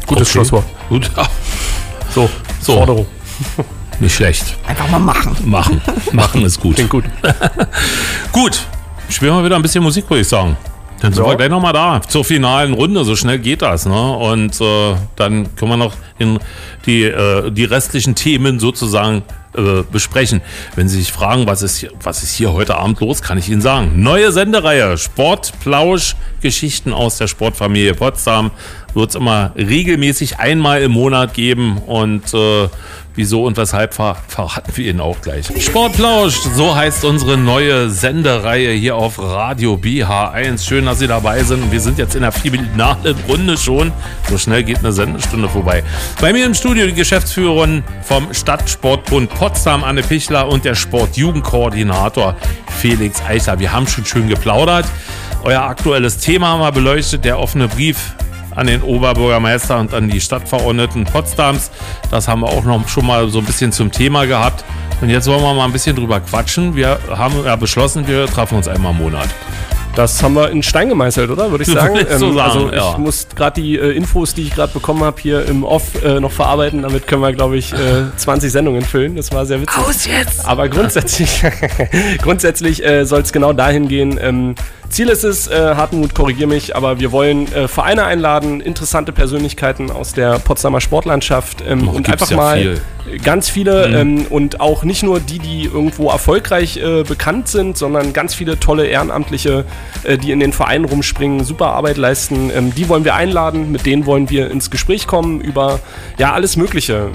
Gutes 0.09 0.23
Okay. 0.23 0.33
Schlusswort. 0.33 0.65
Gut, 0.89 1.11
ja, 1.17 1.29
So, 2.11 2.29
So. 2.61 2.75
Forderung. 2.75 3.07
nicht 4.01 4.15
schlecht. 4.15 4.57
Einfach 4.67 4.89
mal 4.89 4.99
machen. 4.99 5.37
Machen. 5.45 5.81
Machen 6.13 6.45
ist 6.45 6.61
gut. 6.61 6.77
Klingt 6.77 6.91
gut. 6.91 7.05
Gut, 8.33 8.61
spielen 9.09 9.35
wir 9.35 9.45
wieder 9.45 9.57
ein 9.57 9.63
bisschen 9.63 9.83
Musik, 9.83 10.09
würde 10.09 10.21
ich 10.23 10.29
sagen. 10.29 10.57
Dann 11.01 11.13
sind 11.13 11.25
Ja. 11.25 11.31
wir 11.31 11.37
gleich 11.37 11.49
nochmal 11.51 11.73
da 11.73 12.01
zur 12.03 12.25
finalen 12.25 12.73
Runde. 12.75 13.05
So 13.05 13.15
schnell 13.17 13.39
geht 13.39 13.63
das. 13.63 13.87
Ne? 13.87 14.13
Und 14.17 14.61
äh, 14.61 14.95
dann 15.17 15.55
können 15.57 15.71
wir 15.71 15.77
noch 15.77 15.95
in 16.19 16.39
die, 16.87 17.05
äh, 17.05 17.51
die 17.53 17.65
restlichen 17.65 18.15
Themen 18.17 18.59
sozusagen 18.59 19.23
äh, 19.57 19.83
besprechen. 19.91 20.41
Wenn 20.75 20.89
Sie 20.89 20.99
sich 20.99 21.13
fragen, 21.13 21.47
was 21.47 21.63
ist, 21.63 21.79
hier, 21.79 21.91
was 22.03 22.23
ist 22.25 22.35
hier 22.35 22.53
heute 22.53 22.77
Abend 22.77 22.99
los, 23.01 23.23
kann 23.23 23.39
ich 23.39 23.49
Ihnen 23.49 23.61
sagen. 23.61 24.03
Neue 24.03 24.33
Sendereihe, 24.33 24.99
Sportplausch, 24.99 26.17
Geschichten 26.41 26.93
aus 26.93 27.17
der 27.19 27.29
Sportfamilie 27.29 27.95
Potsdam. 27.95 28.51
Wird 28.95 29.11
es 29.11 29.15
immer 29.17 29.53
regelmäßig 29.57 30.39
einmal 30.41 30.83
im 30.83 30.91
Monat 30.93 31.33
geben. 31.33 31.79
Und 31.79 32.35
äh, 32.35 32.69
wieso 33.19 33.45
und 33.45 33.57
weshalb 33.57 33.95
ver 33.95 34.17
verraten 34.29 34.73
wir 34.77 34.91
Ihnen 34.91 35.01
auch 35.01 35.21
gleich. 35.21 35.49
Sportplausch, 35.61 36.37
so 36.55 36.75
heißt 36.75 37.05
unsere 37.05 37.37
neue 37.37 37.91
Sendereihe 37.91 38.71
hier 38.71 38.95
auf 38.95 39.19
Radio 39.19 39.75
BH1. 39.75 40.65
Schön, 40.65 40.87
dass 40.87 41.01
Sie 41.01 41.09
dabei 41.09 41.43
sind. 41.43 41.73
Wir 41.73 41.81
sind 41.81 41.99
jetzt 41.99 42.15
in 42.15 42.23
der 42.23 42.31
finalen 42.31 43.17
Runde 43.29 43.59
schon. 43.59 43.93
So 44.31 44.39
schnell 44.39 44.63
geht 44.63 44.79
eine 44.79 44.93
Sendestunde 44.93 45.49
vorbei. 45.49 45.83
Bei 46.21 46.33
mir 46.33 46.47
im 46.47 46.55
Studio 46.55 46.87
die 46.87 46.95
Geschäftsführerin 46.95 47.83
vom 48.03 48.33
Stadtsportbund 48.33 49.31
Potsdam, 49.31 49.83
Anne 49.83 50.03
Pichler, 50.03 50.49
und 50.49 50.65
der 50.65 50.77
Sportjugendkoordinator 50.77 52.37
Felix 52.79 53.21
Eichler. 53.27 53.59
Wir 53.59 53.73
haben 53.73 53.89
schon 53.89 54.05
schön 54.05 54.29
geplaudert. 54.29 54.87
Euer 55.43 55.63
aktuelles 55.63 56.19
Thema 56.19 56.51
haben 56.51 56.61
wir 56.61 56.71
beleuchtet, 56.71 57.25
der 57.25 57.41
offene 57.41 57.67
Brief 57.67 58.15
an 58.59 58.67
den 58.67 58.83
Oberbürgermeister 58.83 59.79
und 59.79 59.95
an 59.95 60.11
die 60.11 60.21
Stadtverordneten 60.21 61.05
Potsdams. 61.05 61.71
Das 62.11 62.27
haben 62.27 62.41
wir 62.41 62.49
auch 62.49 62.65
noch 62.65 62.89
schon 62.89 63.07
mal 63.07 63.29
so 63.29 63.39
ein 63.39 63.45
bisschen 63.45 63.71
zum 63.71 63.93
Thema 63.93 64.27
gehabt. 64.27 64.65
Und 65.01 65.11
jetzt 65.11 65.29
wollen 65.29 65.43
wir 65.43 65.55
mal 65.55 65.65
ein 65.65 65.73
bisschen 65.73 65.95
drüber 65.95 66.19
quatschen. 66.19 66.75
Wir 66.75 66.99
haben 67.09 67.35
ja 67.45 67.55
beschlossen, 67.55 68.09
wir 68.09 68.27
treffen 68.27 68.57
uns 68.57 68.67
einmal 68.67 68.91
im 68.91 68.99
Monat. 68.99 69.29
Das 69.95 70.21
haben 70.23 70.35
wir 70.35 70.51
in 70.51 70.63
Stein 70.63 70.89
gemeißelt, 70.89 71.31
oder? 71.31 71.53
Würde 71.53 71.63
ich 71.63 71.71
sagen. 71.73 71.97
Ich 71.97 72.09
so 72.19 72.33
sagen, 72.33 72.39
also 72.39 72.73
ja. 72.73 72.93
ich 72.93 72.99
muss 72.99 73.29
gerade 73.35 73.61
die 73.61 73.77
äh, 73.77 73.97
Infos, 73.97 74.35
die 74.35 74.43
ich 74.43 74.55
gerade 74.55 74.73
bekommen 74.73 75.05
habe, 75.05 75.21
hier 75.21 75.47
im 75.47 75.63
Off 75.63 76.03
äh, 76.03 76.19
noch 76.19 76.33
verarbeiten. 76.33 76.83
Damit 76.83 77.07
können 77.07 77.23
wir, 77.23 77.33
glaube 77.33 77.57
ich, 77.59 77.73
äh, 77.73 77.77
20 78.17 78.51
Sendungen 78.51 78.83
füllen. 78.83 79.15
Das 79.15 79.31
war 79.33 79.47
sehr 79.47 79.61
witzig. 79.61 79.79
Aus 79.79 80.05
jetzt! 80.05 80.47
Aber 80.47 80.69
grundsätzlich, 80.69 81.43
grundsätzlich 82.23 82.85
äh, 82.85 83.07
soll 83.07 83.21
es 83.21 83.33
genau 83.33 83.53
dahin 83.53 83.87
gehen. 83.87 84.19
Ähm, 84.21 84.57
Ziel 84.91 85.09
ist 85.09 85.25
es, 85.25 85.49
äh, 85.49 85.75
Hartmut, 85.75 86.15
korrigier 86.15 86.47
mich, 86.47 86.75
aber 86.75 86.99
wir 86.99 87.13
wollen 87.13 87.53
äh, 87.53 87.69
Vereine 87.69 88.05
einladen, 88.05 88.61
interessante 88.61 89.13
Persönlichkeiten 89.13 89.91
aus 89.91 90.13
der 90.13 90.39
Potsdamer 90.39 90.81
Sportlandschaft 90.81 91.63
ähm, 91.67 91.89
und 91.89 92.09
einfach 92.09 92.31
ja 92.31 92.37
mal 92.37 92.59
viel. 92.59 92.81
ganz 93.23 93.51
viele 93.51 93.87
ähm, 93.89 94.27
und 94.31 94.61
auch 94.61 94.85
nicht 94.85 95.03
nur 95.03 95.21
die, 95.21 95.39
die 95.39 95.65
irgendwo 95.65 96.09
erfolgreich 96.09 96.79
äh, 96.79 97.03
bekannt 97.03 97.49
sind, 97.49 97.77
sondern 97.77 98.13
ganz 98.13 98.35
viele 98.35 98.59
tolle 98.59 98.87
Ehrenamtliche, 98.87 99.67
äh, 100.05 100.17
die 100.17 100.33
in 100.33 100.41
den 100.41 100.53
Vereinen 100.53 100.87
rumspringen, 100.87 101.45
super 101.45 101.73
Arbeit 101.73 101.99
leisten. 101.99 102.51
Ähm, 102.55 102.75
die 102.75 102.89
wollen 102.89 103.05
wir 103.05 103.15
einladen, 103.15 103.71
mit 103.71 103.85
denen 103.85 104.07
wollen 104.07 104.31
wir 104.31 104.51
ins 104.51 104.71
Gespräch 104.71 105.07
kommen 105.07 105.41
über 105.41 105.81
ja 106.19 106.33
alles 106.33 106.57
Mögliche 106.57 107.11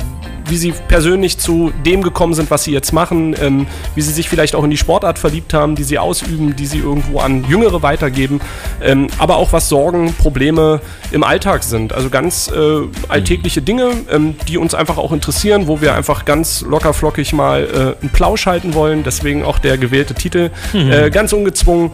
wie 0.49 0.57
sie 0.57 0.73
persönlich 0.87 1.37
zu 1.37 1.71
dem 1.85 2.01
gekommen 2.01 2.33
sind, 2.33 2.51
was 2.51 2.63
sie 2.63 2.71
jetzt 2.71 2.93
machen, 2.93 3.35
ähm, 3.41 3.67
wie 3.95 4.01
sie 4.01 4.11
sich 4.11 4.29
vielleicht 4.29 4.55
auch 4.55 4.63
in 4.63 4.69
die 4.69 4.77
Sportart 4.77 5.19
verliebt 5.19 5.53
haben, 5.53 5.75
die 5.75 5.83
sie 5.83 5.99
ausüben, 5.99 6.55
die 6.55 6.65
sie 6.65 6.79
irgendwo 6.79 7.19
an 7.19 7.45
Jüngere 7.47 7.81
weitergeben, 7.81 8.41
ähm, 8.81 9.07
aber 9.17 9.37
auch 9.37 9.53
was 9.53 9.69
Sorgen, 9.69 10.13
Probleme 10.13 10.81
im 11.11 11.23
Alltag 11.23 11.63
sind. 11.63 11.93
Also 11.93 12.09
ganz 12.09 12.49
äh, 12.49 12.81
alltägliche 13.09 13.61
Dinge, 13.61 13.91
ähm, 14.09 14.35
die 14.47 14.57
uns 14.57 14.73
einfach 14.73 14.97
auch 14.97 15.11
interessieren, 15.11 15.67
wo 15.67 15.81
wir 15.81 15.95
einfach 15.95 16.25
ganz 16.25 16.61
locker 16.61 16.93
flockig 16.93 17.33
mal 17.33 17.63
äh, 17.63 18.01
einen 18.01 18.11
Plausch 18.11 18.45
halten 18.45 18.73
wollen. 18.73 19.03
Deswegen 19.03 19.43
auch 19.43 19.59
der 19.59 19.77
gewählte 19.77 20.13
Titel. 20.13 20.49
Äh, 20.73 21.09
ganz 21.09 21.33
ungezwungen. 21.33 21.91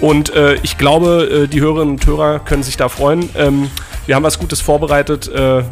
Und 0.00 0.34
äh, 0.34 0.54
ich 0.62 0.76
glaube, 0.78 1.44
äh, 1.44 1.48
die 1.48 1.60
Hörerinnen 1.60 1.94
und 1.94 2.06
Hörer 2.06 2.40
können 2.40 2.62
sich 2.62 2.76
da 2.76 2.88
freuen. 2.88 3.28
Ähm, 3.36 3.70
wir 4.06 4.14
haben 4.14 4.22
was 4.22 4.38
Gutes 4.38 4.60
vorbereitet. 4.60 5.28
Äh, 5.28 5.62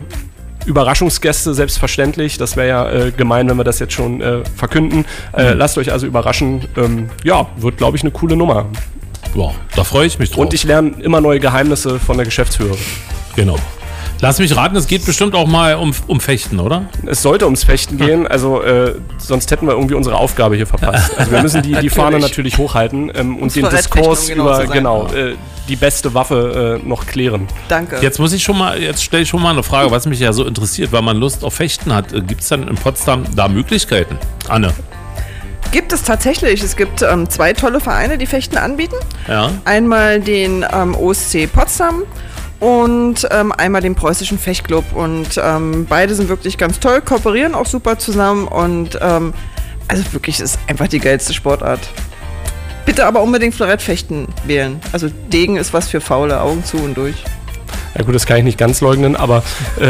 Überraschungsgäste, 0.67 1.55
selbstverständlich. 1.55 2.39
Das 2.39 2.57
wäre 2.57 2.69
ja 2.69 2.91
äh, 2.91 3.11
gemein, 3.11 3.49
wenn 3.49 3.57
wir 3.57 3.65
das 3.65 3.79
jetzt 3.79 3.93
schon 3.93 4.21
äh, 4.21 4.43
verkünden. 4.57 5.05
Äh, 5.33 5.53
Lasst 5.53 5.79
euch 5.79 5.93
also 5.93 6.07
überraschen. 6.07 6.63
Ähm, 6.77 7.11
ja, 7.23 7.47
wird, 7.57 7.77
glaube 7.77 7.97
ich, 7.97 8.03
eine 8.03 8.11
coole 8.13 8.37
Nummer. 8.37 8.67
Ja, 9.35 9.51
da 9.75 9.85
freue 9.85 10.07
ich 10.07 10.19
mich 10.19 10.31
drauf. 10.31 10.41
Und 10.41 10.55
ich 10.55 10.65
lerne 10.65 10.93
immer 11.03 11.21
neue 11.21 11.41
Geheimnisse 11.41 11.99
von 11.99 12.17
der 12.17 12.25
Geschäftsführerin. 12.25 12.79
genau. 13.37 13.57
Lass 14.21 14.39
mich 14.39 14.57
raten, 14.57 14.77
es 14.77 14.87
geht 14.87 15.05
bestimmt 15.05 15.35
auch 15.35 15.47
mal 15.47 15.75
um, 15.75 15.93
um 16.07 16.21
Fechten, 16.21 16.61
oder? 16.61 16.87
Es 17.05 17.21
sollte 17.21 17.45
ums 17.45 17.65
Fechten 17.65 17.99
gehen, 17.99 18.27
also 18.29 18.63
äh, 18.63 18.95
sonst 19.19 19.51
hätten 19.51 19.67
wir 19.67 19.75
irgendwie 19.75 19.95
unsere 19.95 20.17
Aufgabe 20.17 20.57
hier 20.57 20.67
verpasst. 20.67 21.19
Also 21.19 21.33
wir 21.33 21.43
müssen 21.43 21.63
die, 21.63 21.75
die 21.75 21.91
Fahne 21.91 22.21
natürlich 22.21 22.57
hochhalten 22.57 23.11
ähm, 23.15 23.37
und 23.37 23.55
den 23.55 23.69
Diskurs 23.69 24.29
genau 24.29 24.45
über 24.45 24.57
sein. 24.57 24.71
genau 24.71 25.09
äh, 25.09 25.35
die 25.69 25.77
beste 25.77 26.15
Waffe 26.15 26.81
äh, 26.83 26.87
noch 26.87 27.07
klären. 27.07 27.49
Danke. 27.69 27.99
Jetzt 28.01 28.19
muss 28.19 28.33
ich 28.33 28.43
schon 28.43 28.59
mal, 28.59 28.81
jetzt 28.81 29.03
stelle 29.03 29.23
ich 29.23 29.29
schon 29.29 29.43
mal 29.43 29.51
eine 29.51 29.63
Frage, 29.63 29.91
was 29.91 30.07
mich 30.07 30.21
ja 30.21 30.33
so 30.33 30.45
interessiert, 30.45 30.93
weil 30.93 31.03
man 31.03 31.17
Lust 31.17 31.45
auf 31.45 31.55
Fechten 31.55 31.95
hat. 31.95 32.11
Gibt 32.27 32.43
es 32.43 32.49
dann 32.49 32.69
in 32.69 32.75
Potsdam 32.77 33.25
da 33.35 33.49
Möglichkeiten? 33.49 34.19
Anne. 34.49 34.73
Gibt 35.73 35.93
es 35.93 36.03
tatsächlich. 36.03 36.63
Es 36.63 36.77
gibt 36.77 37.03
ähm, 37.03 37.29
zwei 37.29 37.53
tolle 37.53 37.81
Vereine, 37.81 38.19
die 38.19 38.27
Fechten 38.27 38.59
anbieten. 38.59 38.97
Ja. 39.27 39.51
Einmal 39.65 40.21
den 40.21 40.65
ähm, 40.73 40.95
OSC 40.95 41.49
Potsdam 41.53 42.03
und 42.61 43.27
ähm, 43.31 43.53
einmal 43.53 43.83
den 43.83 43.95
preußischen 43.95 44.39
Fechtclub. 44.39 44.85
Und 44.95 45.41
ähm, 45.43 45.87
beide 45.89 46.15
sind 46.15 46.29
wirklich 46.29 46.59
ganz 46.59 46.79
toll, 46.79 47.01
kooperieren 47.01 47.55
auch 47.55 47.67
super 47.67 47.99
zusammen 47.99 48.47
und 48.47 48.99
ähm, 49.01 49.35
also 49.89 50.05
wirklich 50.13 50.37
es 50.41 50.55
ist 50.55 50.59
einfach 50.69 50.89
die 50.89 51.01
geilste 51.01 51.35
Sportart. 51.35 51.81
Bitte 52.85 53.07
aber 53.07 53.23
unbedingt 53.23 53.55
Florettfechten 53.55 54.27
wählen. 54.47 54.81
Also 54.93 55.09
Degen 55.33 55.57
ist 55.57 55.73
was 55.73 55.89
für 55.89 56.01
Faule, 56.01 56.41
Augen 56.41 56.65
zu 56.65 56.77
und 56.77 56.97
durch. 56.97 57.17
Ja 57.97 58.05
gut, 58.05 58.15
das 58.15 58.27
kann 58.27 58.39
ich 58.39 58.45
nicht 58.45 58.59
ganz 58.59 58.81
leugnen, 58.81 59.15
aber 59.15 59.43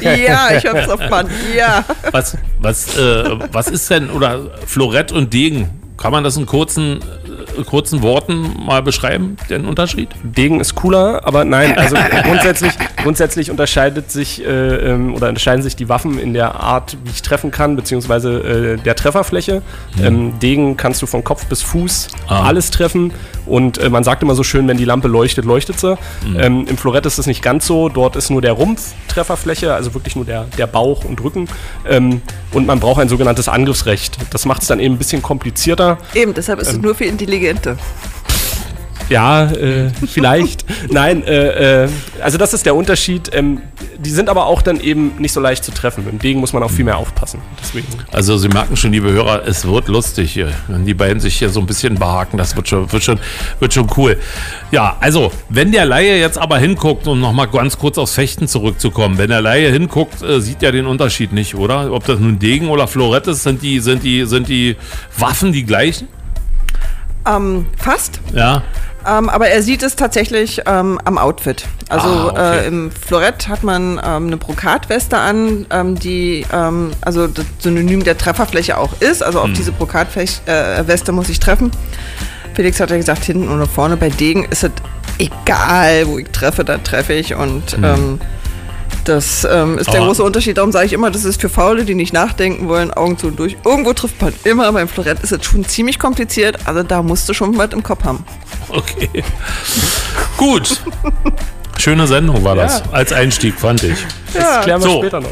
Ja, 0.00 0.50
ich 0.56 0.66
hab's 0.66 0.88
auf 0.88 1.00
Band. 1.08 1.30
Ja. 1.56 1.84
Was, 2.10 2.36
was, 2.58 2.98
äh, 2.98 3.24
was 3.52 3.68
ist 3.68 3.88
denn, 3.90 4.10
oder 4.10 4.50
Florett 4.66 5.12
und 5.12 5.32
Degen, 5.32 5.70
kann 5.96 6.10
man 6.12 6.24
das 6.24 6.36
in 6.36 6.44
kurzen, 6.46 6.98
äh, 6.98 7.23
kurzen 7.64 8.02
Worten 8.02 8.54
mal 8.64 8.82
beschreiben, 8.82 9.36
den 9.48 9.64
Unterschied? 9.66 10.08
Degen 10.22 10.60
ist 10.60 10.74
cooler, 10.74 11.22
aber 11.24 11.44
nein, 11.44 11.78
also 11.78 11.96
grundsätzlich, 12.24 12.72
grundsätzlich 13.02 13.50
unterscheidet 13.50 14.10
sich 14.10 14.44
äh, 14.44 14.48
ähm, 14.48 15.14
oder 15.14 15.28
unterscheiden 15.28 15.62
sich 15.62 15.76
die 15.76 15.88
Waffen 15.88 16.18
in 16.18 16.34
der 16.34 16.56
Art, 16.56 16.96
wie 17.04 17.10
ich 17.10 17.22
treffen 17.22 17.50
kann, 17.50 17.76
beziehungsweise 17.76 18.74
äh, 18.74 18.76
der 18.76 18.96
Trefferfläche. 18.96 19.62
Ähm, 20.02 20.38
Degen 20.40 20.76
kannst 20.76 21.00
du 21.02 21.06
von 21.06 21.22
Kopf 21.22 21.46
bis 21.46 21.62
Fuß 21.62 22.08
Ah. 22.28 22.42
alles 22.44 22.70
treffen 22.70 23.12
und 23.46 23.78
äh, 23.78 23.90
man 23.90 24.04
sagt 24.04 24.22
immer 24.22 24.34
so 24.34 24.42
schön, 24.42 24.66
wenn 24.68 24.76
die 24.76 24.84
Lampe 24.84 25.08
leuchtet, 25.08 25.44
leuchtet 25.44 25.78
sie. 25.80 25.96
Ähm, 26.36 26.66
Im 26.68 26.76
Florett 26.76 27.06
ist 27.06 27.18
es 27.18 27.26
nicht 27.26 27.42
ganz 27.42 27.66
so, 27.66 27.88
dort 27.88 28.16
ist 28.16 28.30
nur 28.30 28.40
der 28.40 28.52
Rumpf 28.52 28.92
Trefferfläche, 29.08 29.74
also 29.74 29.94
wirklich 29.94 30.16
nur 30.16 30.24
der, 30.24 30.46
der 30.58 30.66
Bauch 30.66 31.04
und 31.04 31.22
Rücken 31.22 31.48
ähm, 31.88 32.22
und 32.52 32.66
man 32.66 32.80
braucht 32.80 33.00
ein 33.00 33.08
sogenanntes 33.08 33.48
Angriffsrecht. 33.48 34.18
Das 34.30 34.44
macht 34.44 34.62
es 34.62 34.68
dann 34.68 34.80
eben 34.80 34.94
ein 34.94 34.98
bisschen 34.98 35.22
komplizierter. 35.22 35.98
Eben, 36.14 36.34
deshalb 36.34 36.60
ist 36.60 36.68
es 36.68 36.78
nur 36.78 36.94
für 36.94 37.04
Intelligente. 37.04 37.76
Ja, 39.08 39.50
äh, 39.50 39.90
vielleicht. 40.06 40.64
Nein, 40.90 41.22
äh, 41.24 41.84
äh, 41.84 41.88
also 42.22 42.38
das 42.38 42.54
ist 42.54 42.64
der 42.66 42.74
Unterschied. 42.74 43.30
Ähm, 43.32 43.60
die 43.98 44.10
sind 44.10 44.28
aber 44.28 44.46
auch 44.46 44.62
dann 44.62 44.80
eben 44.80 45.12
nicht 45.18 45.32
so 45.32 45.40
leicht 45.40 45.64
zu 45.64 45.72
treffen. 45.72 46.04
Mit 46.04 46.12
dem 46.12 46.18
Degen 46.18 46.40
muss 46.40 46.52
man 46.52 46.62
auch 46.62 46.70
viel 46.70 46.84
mehr 46.84 46.96
aufpassen. 46.96 47.40
Deswegen. 47.60 47.86
Also 48.12 48.36
Sie 48.38 48.48
merken 48.48 48.76
schon, 48.76 48.92
liebe 48.92 49.10
Hörer, 49.10 49.46
es 49.46 49.66
wird 49.66 49.88
lustig 49.88 50.32
hier. 50.32 50.50
Wenn 50.68 50.84
die 50.84 50.94
beiden 50.94 51.20
sich 51.20 51.36
hier 51.36 51.50
so 51.50 51.60
ein 51.60 51.66
bisschen 51.66 51.96
behaken, 51.96 52.38
das 52.38 52.56
wird 52.56 52.68
schon, 52.68 52.90
wird 52.90 53.02
schon, 53.02 53.18
wird 53.60 53.74
schon 53.74 53.88
cool. 53.96 54.18
Ja, 54.70 54.96
also, 55.00 55.32
wenn 55.48 55.72
der 55.72 55.84
Laie 55.84 56.18
jetzt 56.18 56.38
aber 56.38 56.58
hinguckt, 56.58 57.06
um 57.06 57.20
nochmal 57.20 57.48
ganz 57.48 57.78
kurz 57.78 57.98
aufs 57.98 58.14
Fechten 58.14 58.48
zurückzukommen, 58.48 59.18
wenn 59.18 59.30
der 59.30 59.40
Laie 59.42 59.70
hinguckt, 59.70 60.22
äh, 60.22 60.40
sieht 60.40 60.62
er 60.62 60.72
den 60.72 60.86
Unterschied 60.86 61.32
nicht, 61.32 61.54
oder? 61.54 61.92
Ob 61.92 62.06
das 62.06 62.18
nun 62.18 62.38
Degen 62.38 62.68
oder 62.68 62.88
Florett 62.88 63.26
ist, 63.26 63.42
sind 63.42 63.62
die, 63.62 63.80
sind 63.80 64.02
die, 64.02 64.24
sind 64.24 64.48
die 64.48 64.76
Waffen 65.18 65.52
die 65.52 65.64
gleichen? 65.64 66.08
Ähm, 67.26 67.66
fast. 67.78 68.20
Ja. 68.34 68.62
Ähm, 69.06 69.28
aber 69.28 69.48
er 69.48 69.62
sieht 69.62 69.82
es 69.82 69.96
tatsächlich 69.96 70.62
ähm, 70.66 70.98
am 71.04 71.18
Outfit. 71.18 71.64
Also 71.88 72.08
Ah, 72.08 72.26
okay. 72.30 72.58
äh, 72.64 72.66
im 72.68 72.90
Florett 72.90 73.48
hat 73.48 73.62
man 73.62 74.00
ähm, 74.04 74.26
eine 74.28 74.36
Brokatweste 74.36 75.18
an, 75.18 75.66
ähm, 75.70 75.98
die 75.98 76.46
ähm, 76.52 76.90
also 77.02 77.26
das 77.26 77.44
Synonym 77.58 78.02
der 78.04 78.16
Trefferfläche 78.16 78.78
auch 78.78 78.92
ist. 79.00 79.22
Also 79.22 79.42
Hm. 79.42 79.50
auf 79.50 79.56
diese 79.56 79.72
Brokatweste 79.72 80.42
äh, 80.46 81.12
muss 81.12 81.28
ich 81.28 81.38
treffen. 81.40 81.70
Felix 82.54 82.80
hat 82.80 82.90
ja 82.90 82.96
gesagt, 82.96 83.24
hinten 83.24 83.48
oder 83.48 83.66
vorne 83.66 83.96
bei 83.96 84.08
Degen 84.08 84.44
ist 84.44 84.64
es 84.64 84.70
egal, 85.18 86.06
wo 86.06 86.18
ich 86.18 86.28
treffe, 86.28 86.64
da 86.64 86.78
treffe 86.78 87.12
ich. 87.12 87.34
Und 87.34 87.72
Hm. 87.72 88.20
Das 89.04 89.46
ähm, 89.50 89.78
ist 89.78 89.88
der 89.88 89.96
Aber- 90.00 90.06
große 90.08 90.22
Unterschied. 90.22 90.56
Darum 90.58 90.72
sage 90.72 90.86
ich 90.86 90.92
immer, 90.92 91.10
das 91.10 91.24
ist 91.24 91.40
für 91.40 91.48
Faule, 91.48 91.84
die 91.84 91.94
nicht 91.94 92.12
nachdenken 92.12 92.68
wollen, 92.68 92.92
Augen 92.92 93.16
zu 93.18 93.28
und 93.28 93.38
durch. 93.38 93.56
Irgendwo 93.64 93.92
trifft 93.92 94.20
man 94.20 94.32
immer. 94.44 94.72
Beim 94.72 94.88
Florett 94.88 95.20
ist 95.20 95.32
es 95.32 95.44
schon 95.44 95.64
ziemlich 95.64 95.98
kompliziert. 95.98 96.58
Also 96.66 96.82
da 96.82 97.02
musst 97.02 97.28
du 97.28 97.34
schon 97.34 97.56
was 97.58 97.72
im 97.72 97.82
Kopf 97.82 98.04
haben. 98.04 98.24
Okay. 98.68 99.22
Gut. 100.36 100.80
Schöne 101.78 102.06
Sendung 102.06 102.42
war 102.44 102.54
das. 102.54 102.82
Als 102.92 103.12
Einstieg, 103.12 103.54
fand 103.58 103.82
ich. 103.82 103.98
Das 104.32 104.62
klären 104.64 104.82
wir 104.82 104.88
So. 104.90 104.98
später 105.00 105.20
noch. 105.20 105.30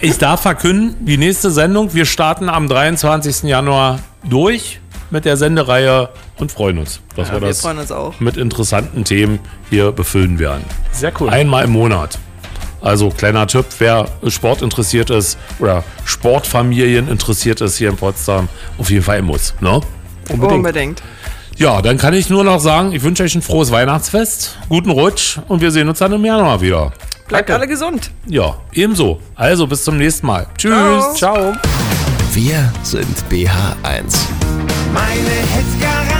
Ich 0.00 0.18
darf 0.18 0.42
verkünden, 0.42 0.96
die 1.06 1.16
nächste 1.16 1.50
Sendung, 1.50 1.94
wir 1.94 2.04
starten 2.04 2.48
am 2.48 2.68
23. 2.68 3.44
Januar 3.44 4.00
durch 4.24 4.80
mit 5.12 5.24
der 5.24 5.36
Sendereihe 5.36 6.08
und 6.38 6.50
freuen 6.50 6.78
uns, 6.78 7.00
dass 7.14 7.30
wir 7.30 7.40
Wir 7.40 7.48
das 7.48 7.60
freuen 7.60 7.78
uns 7.78 7.92
auch. 7.92 8.18
mit 8.18 8.36
interessanten 8.36 9.04
Themen 9.04 9.38
hier 9.70 9.92
befüllen 9.92 10.38
werden. 10.38 10.64
Sehr 10.90 11.12
cool. 11.20 11.28
Einmal 11.30 11.64
im 11.66 11.70
Monat. 11.70 12.18
Also 12.80 13.10
kleiner 13.10 13.46
Tipp, 13.46 13.66
wer 13.78 14.08
Sport 14.26 14.62
interessiert 14.62 15.10
ist 15.10 15.38
oder 15.60 15.84
Sportfamilien 16.04 17.06
interessiert 17.08 17.60
ist 17.60 17.76
hier 17.76 17.90
in 17.90 17.96
Potsdam, 17.96 18.48
auf 18.78 18.90
jeden 18.90 19.04
Fall 19.04 19.22
muss. 19.22 19.54
Ne? 19.60 19.80
Unbedingt. 20.30 20.52
Unbedingt. 20.52 21.02
Ja, 21.58 21.80
dann 21.82 21.98
kann 21.98 22.14
ich 22.14 22.28
nur 22.30 22.42
noch 22.42 22.58
sagen, 22.58 22.92
ich 22.92 23.02
wünsche 23.02 23.22
euch 23.22 23.34
ein 23.36 23.42
frohes 23.42 23.70
Weihnachtsfest, 23.70 24.58
guten 24.68 24.90
Rutsch 24.90 25.38
und 25.46 25.60
wir 25.60 25.70
sehen 25.70 25.88
uns 25.88 25.98
dann 25.98 26.12
im 26.12 26.24
Januar 26.24 26.60
wieder. 26.60 26.92
Bleibt 27.28 27.48
Danke. 27.50 27.54
alle 27.54 27.68
gesund. 27.68 28.10
Ja, 28.26 28.56
ebenso. 28.72 29.20
Also 29.36 29.66
bis 29.66 29.84
zum 29.84 29.96
nächsten 29.98 30.26
Mal. 30.26 30.46
Tschüss. 30.58 30.72
Ciao. 30.72 31.14
Ciao. 31.14 31.52
Wir 32.32 32.72
sind 32.82 33.06
BH1. 33.30 34.81
Meine 34.92 35.30
Hits. 35.54 36.11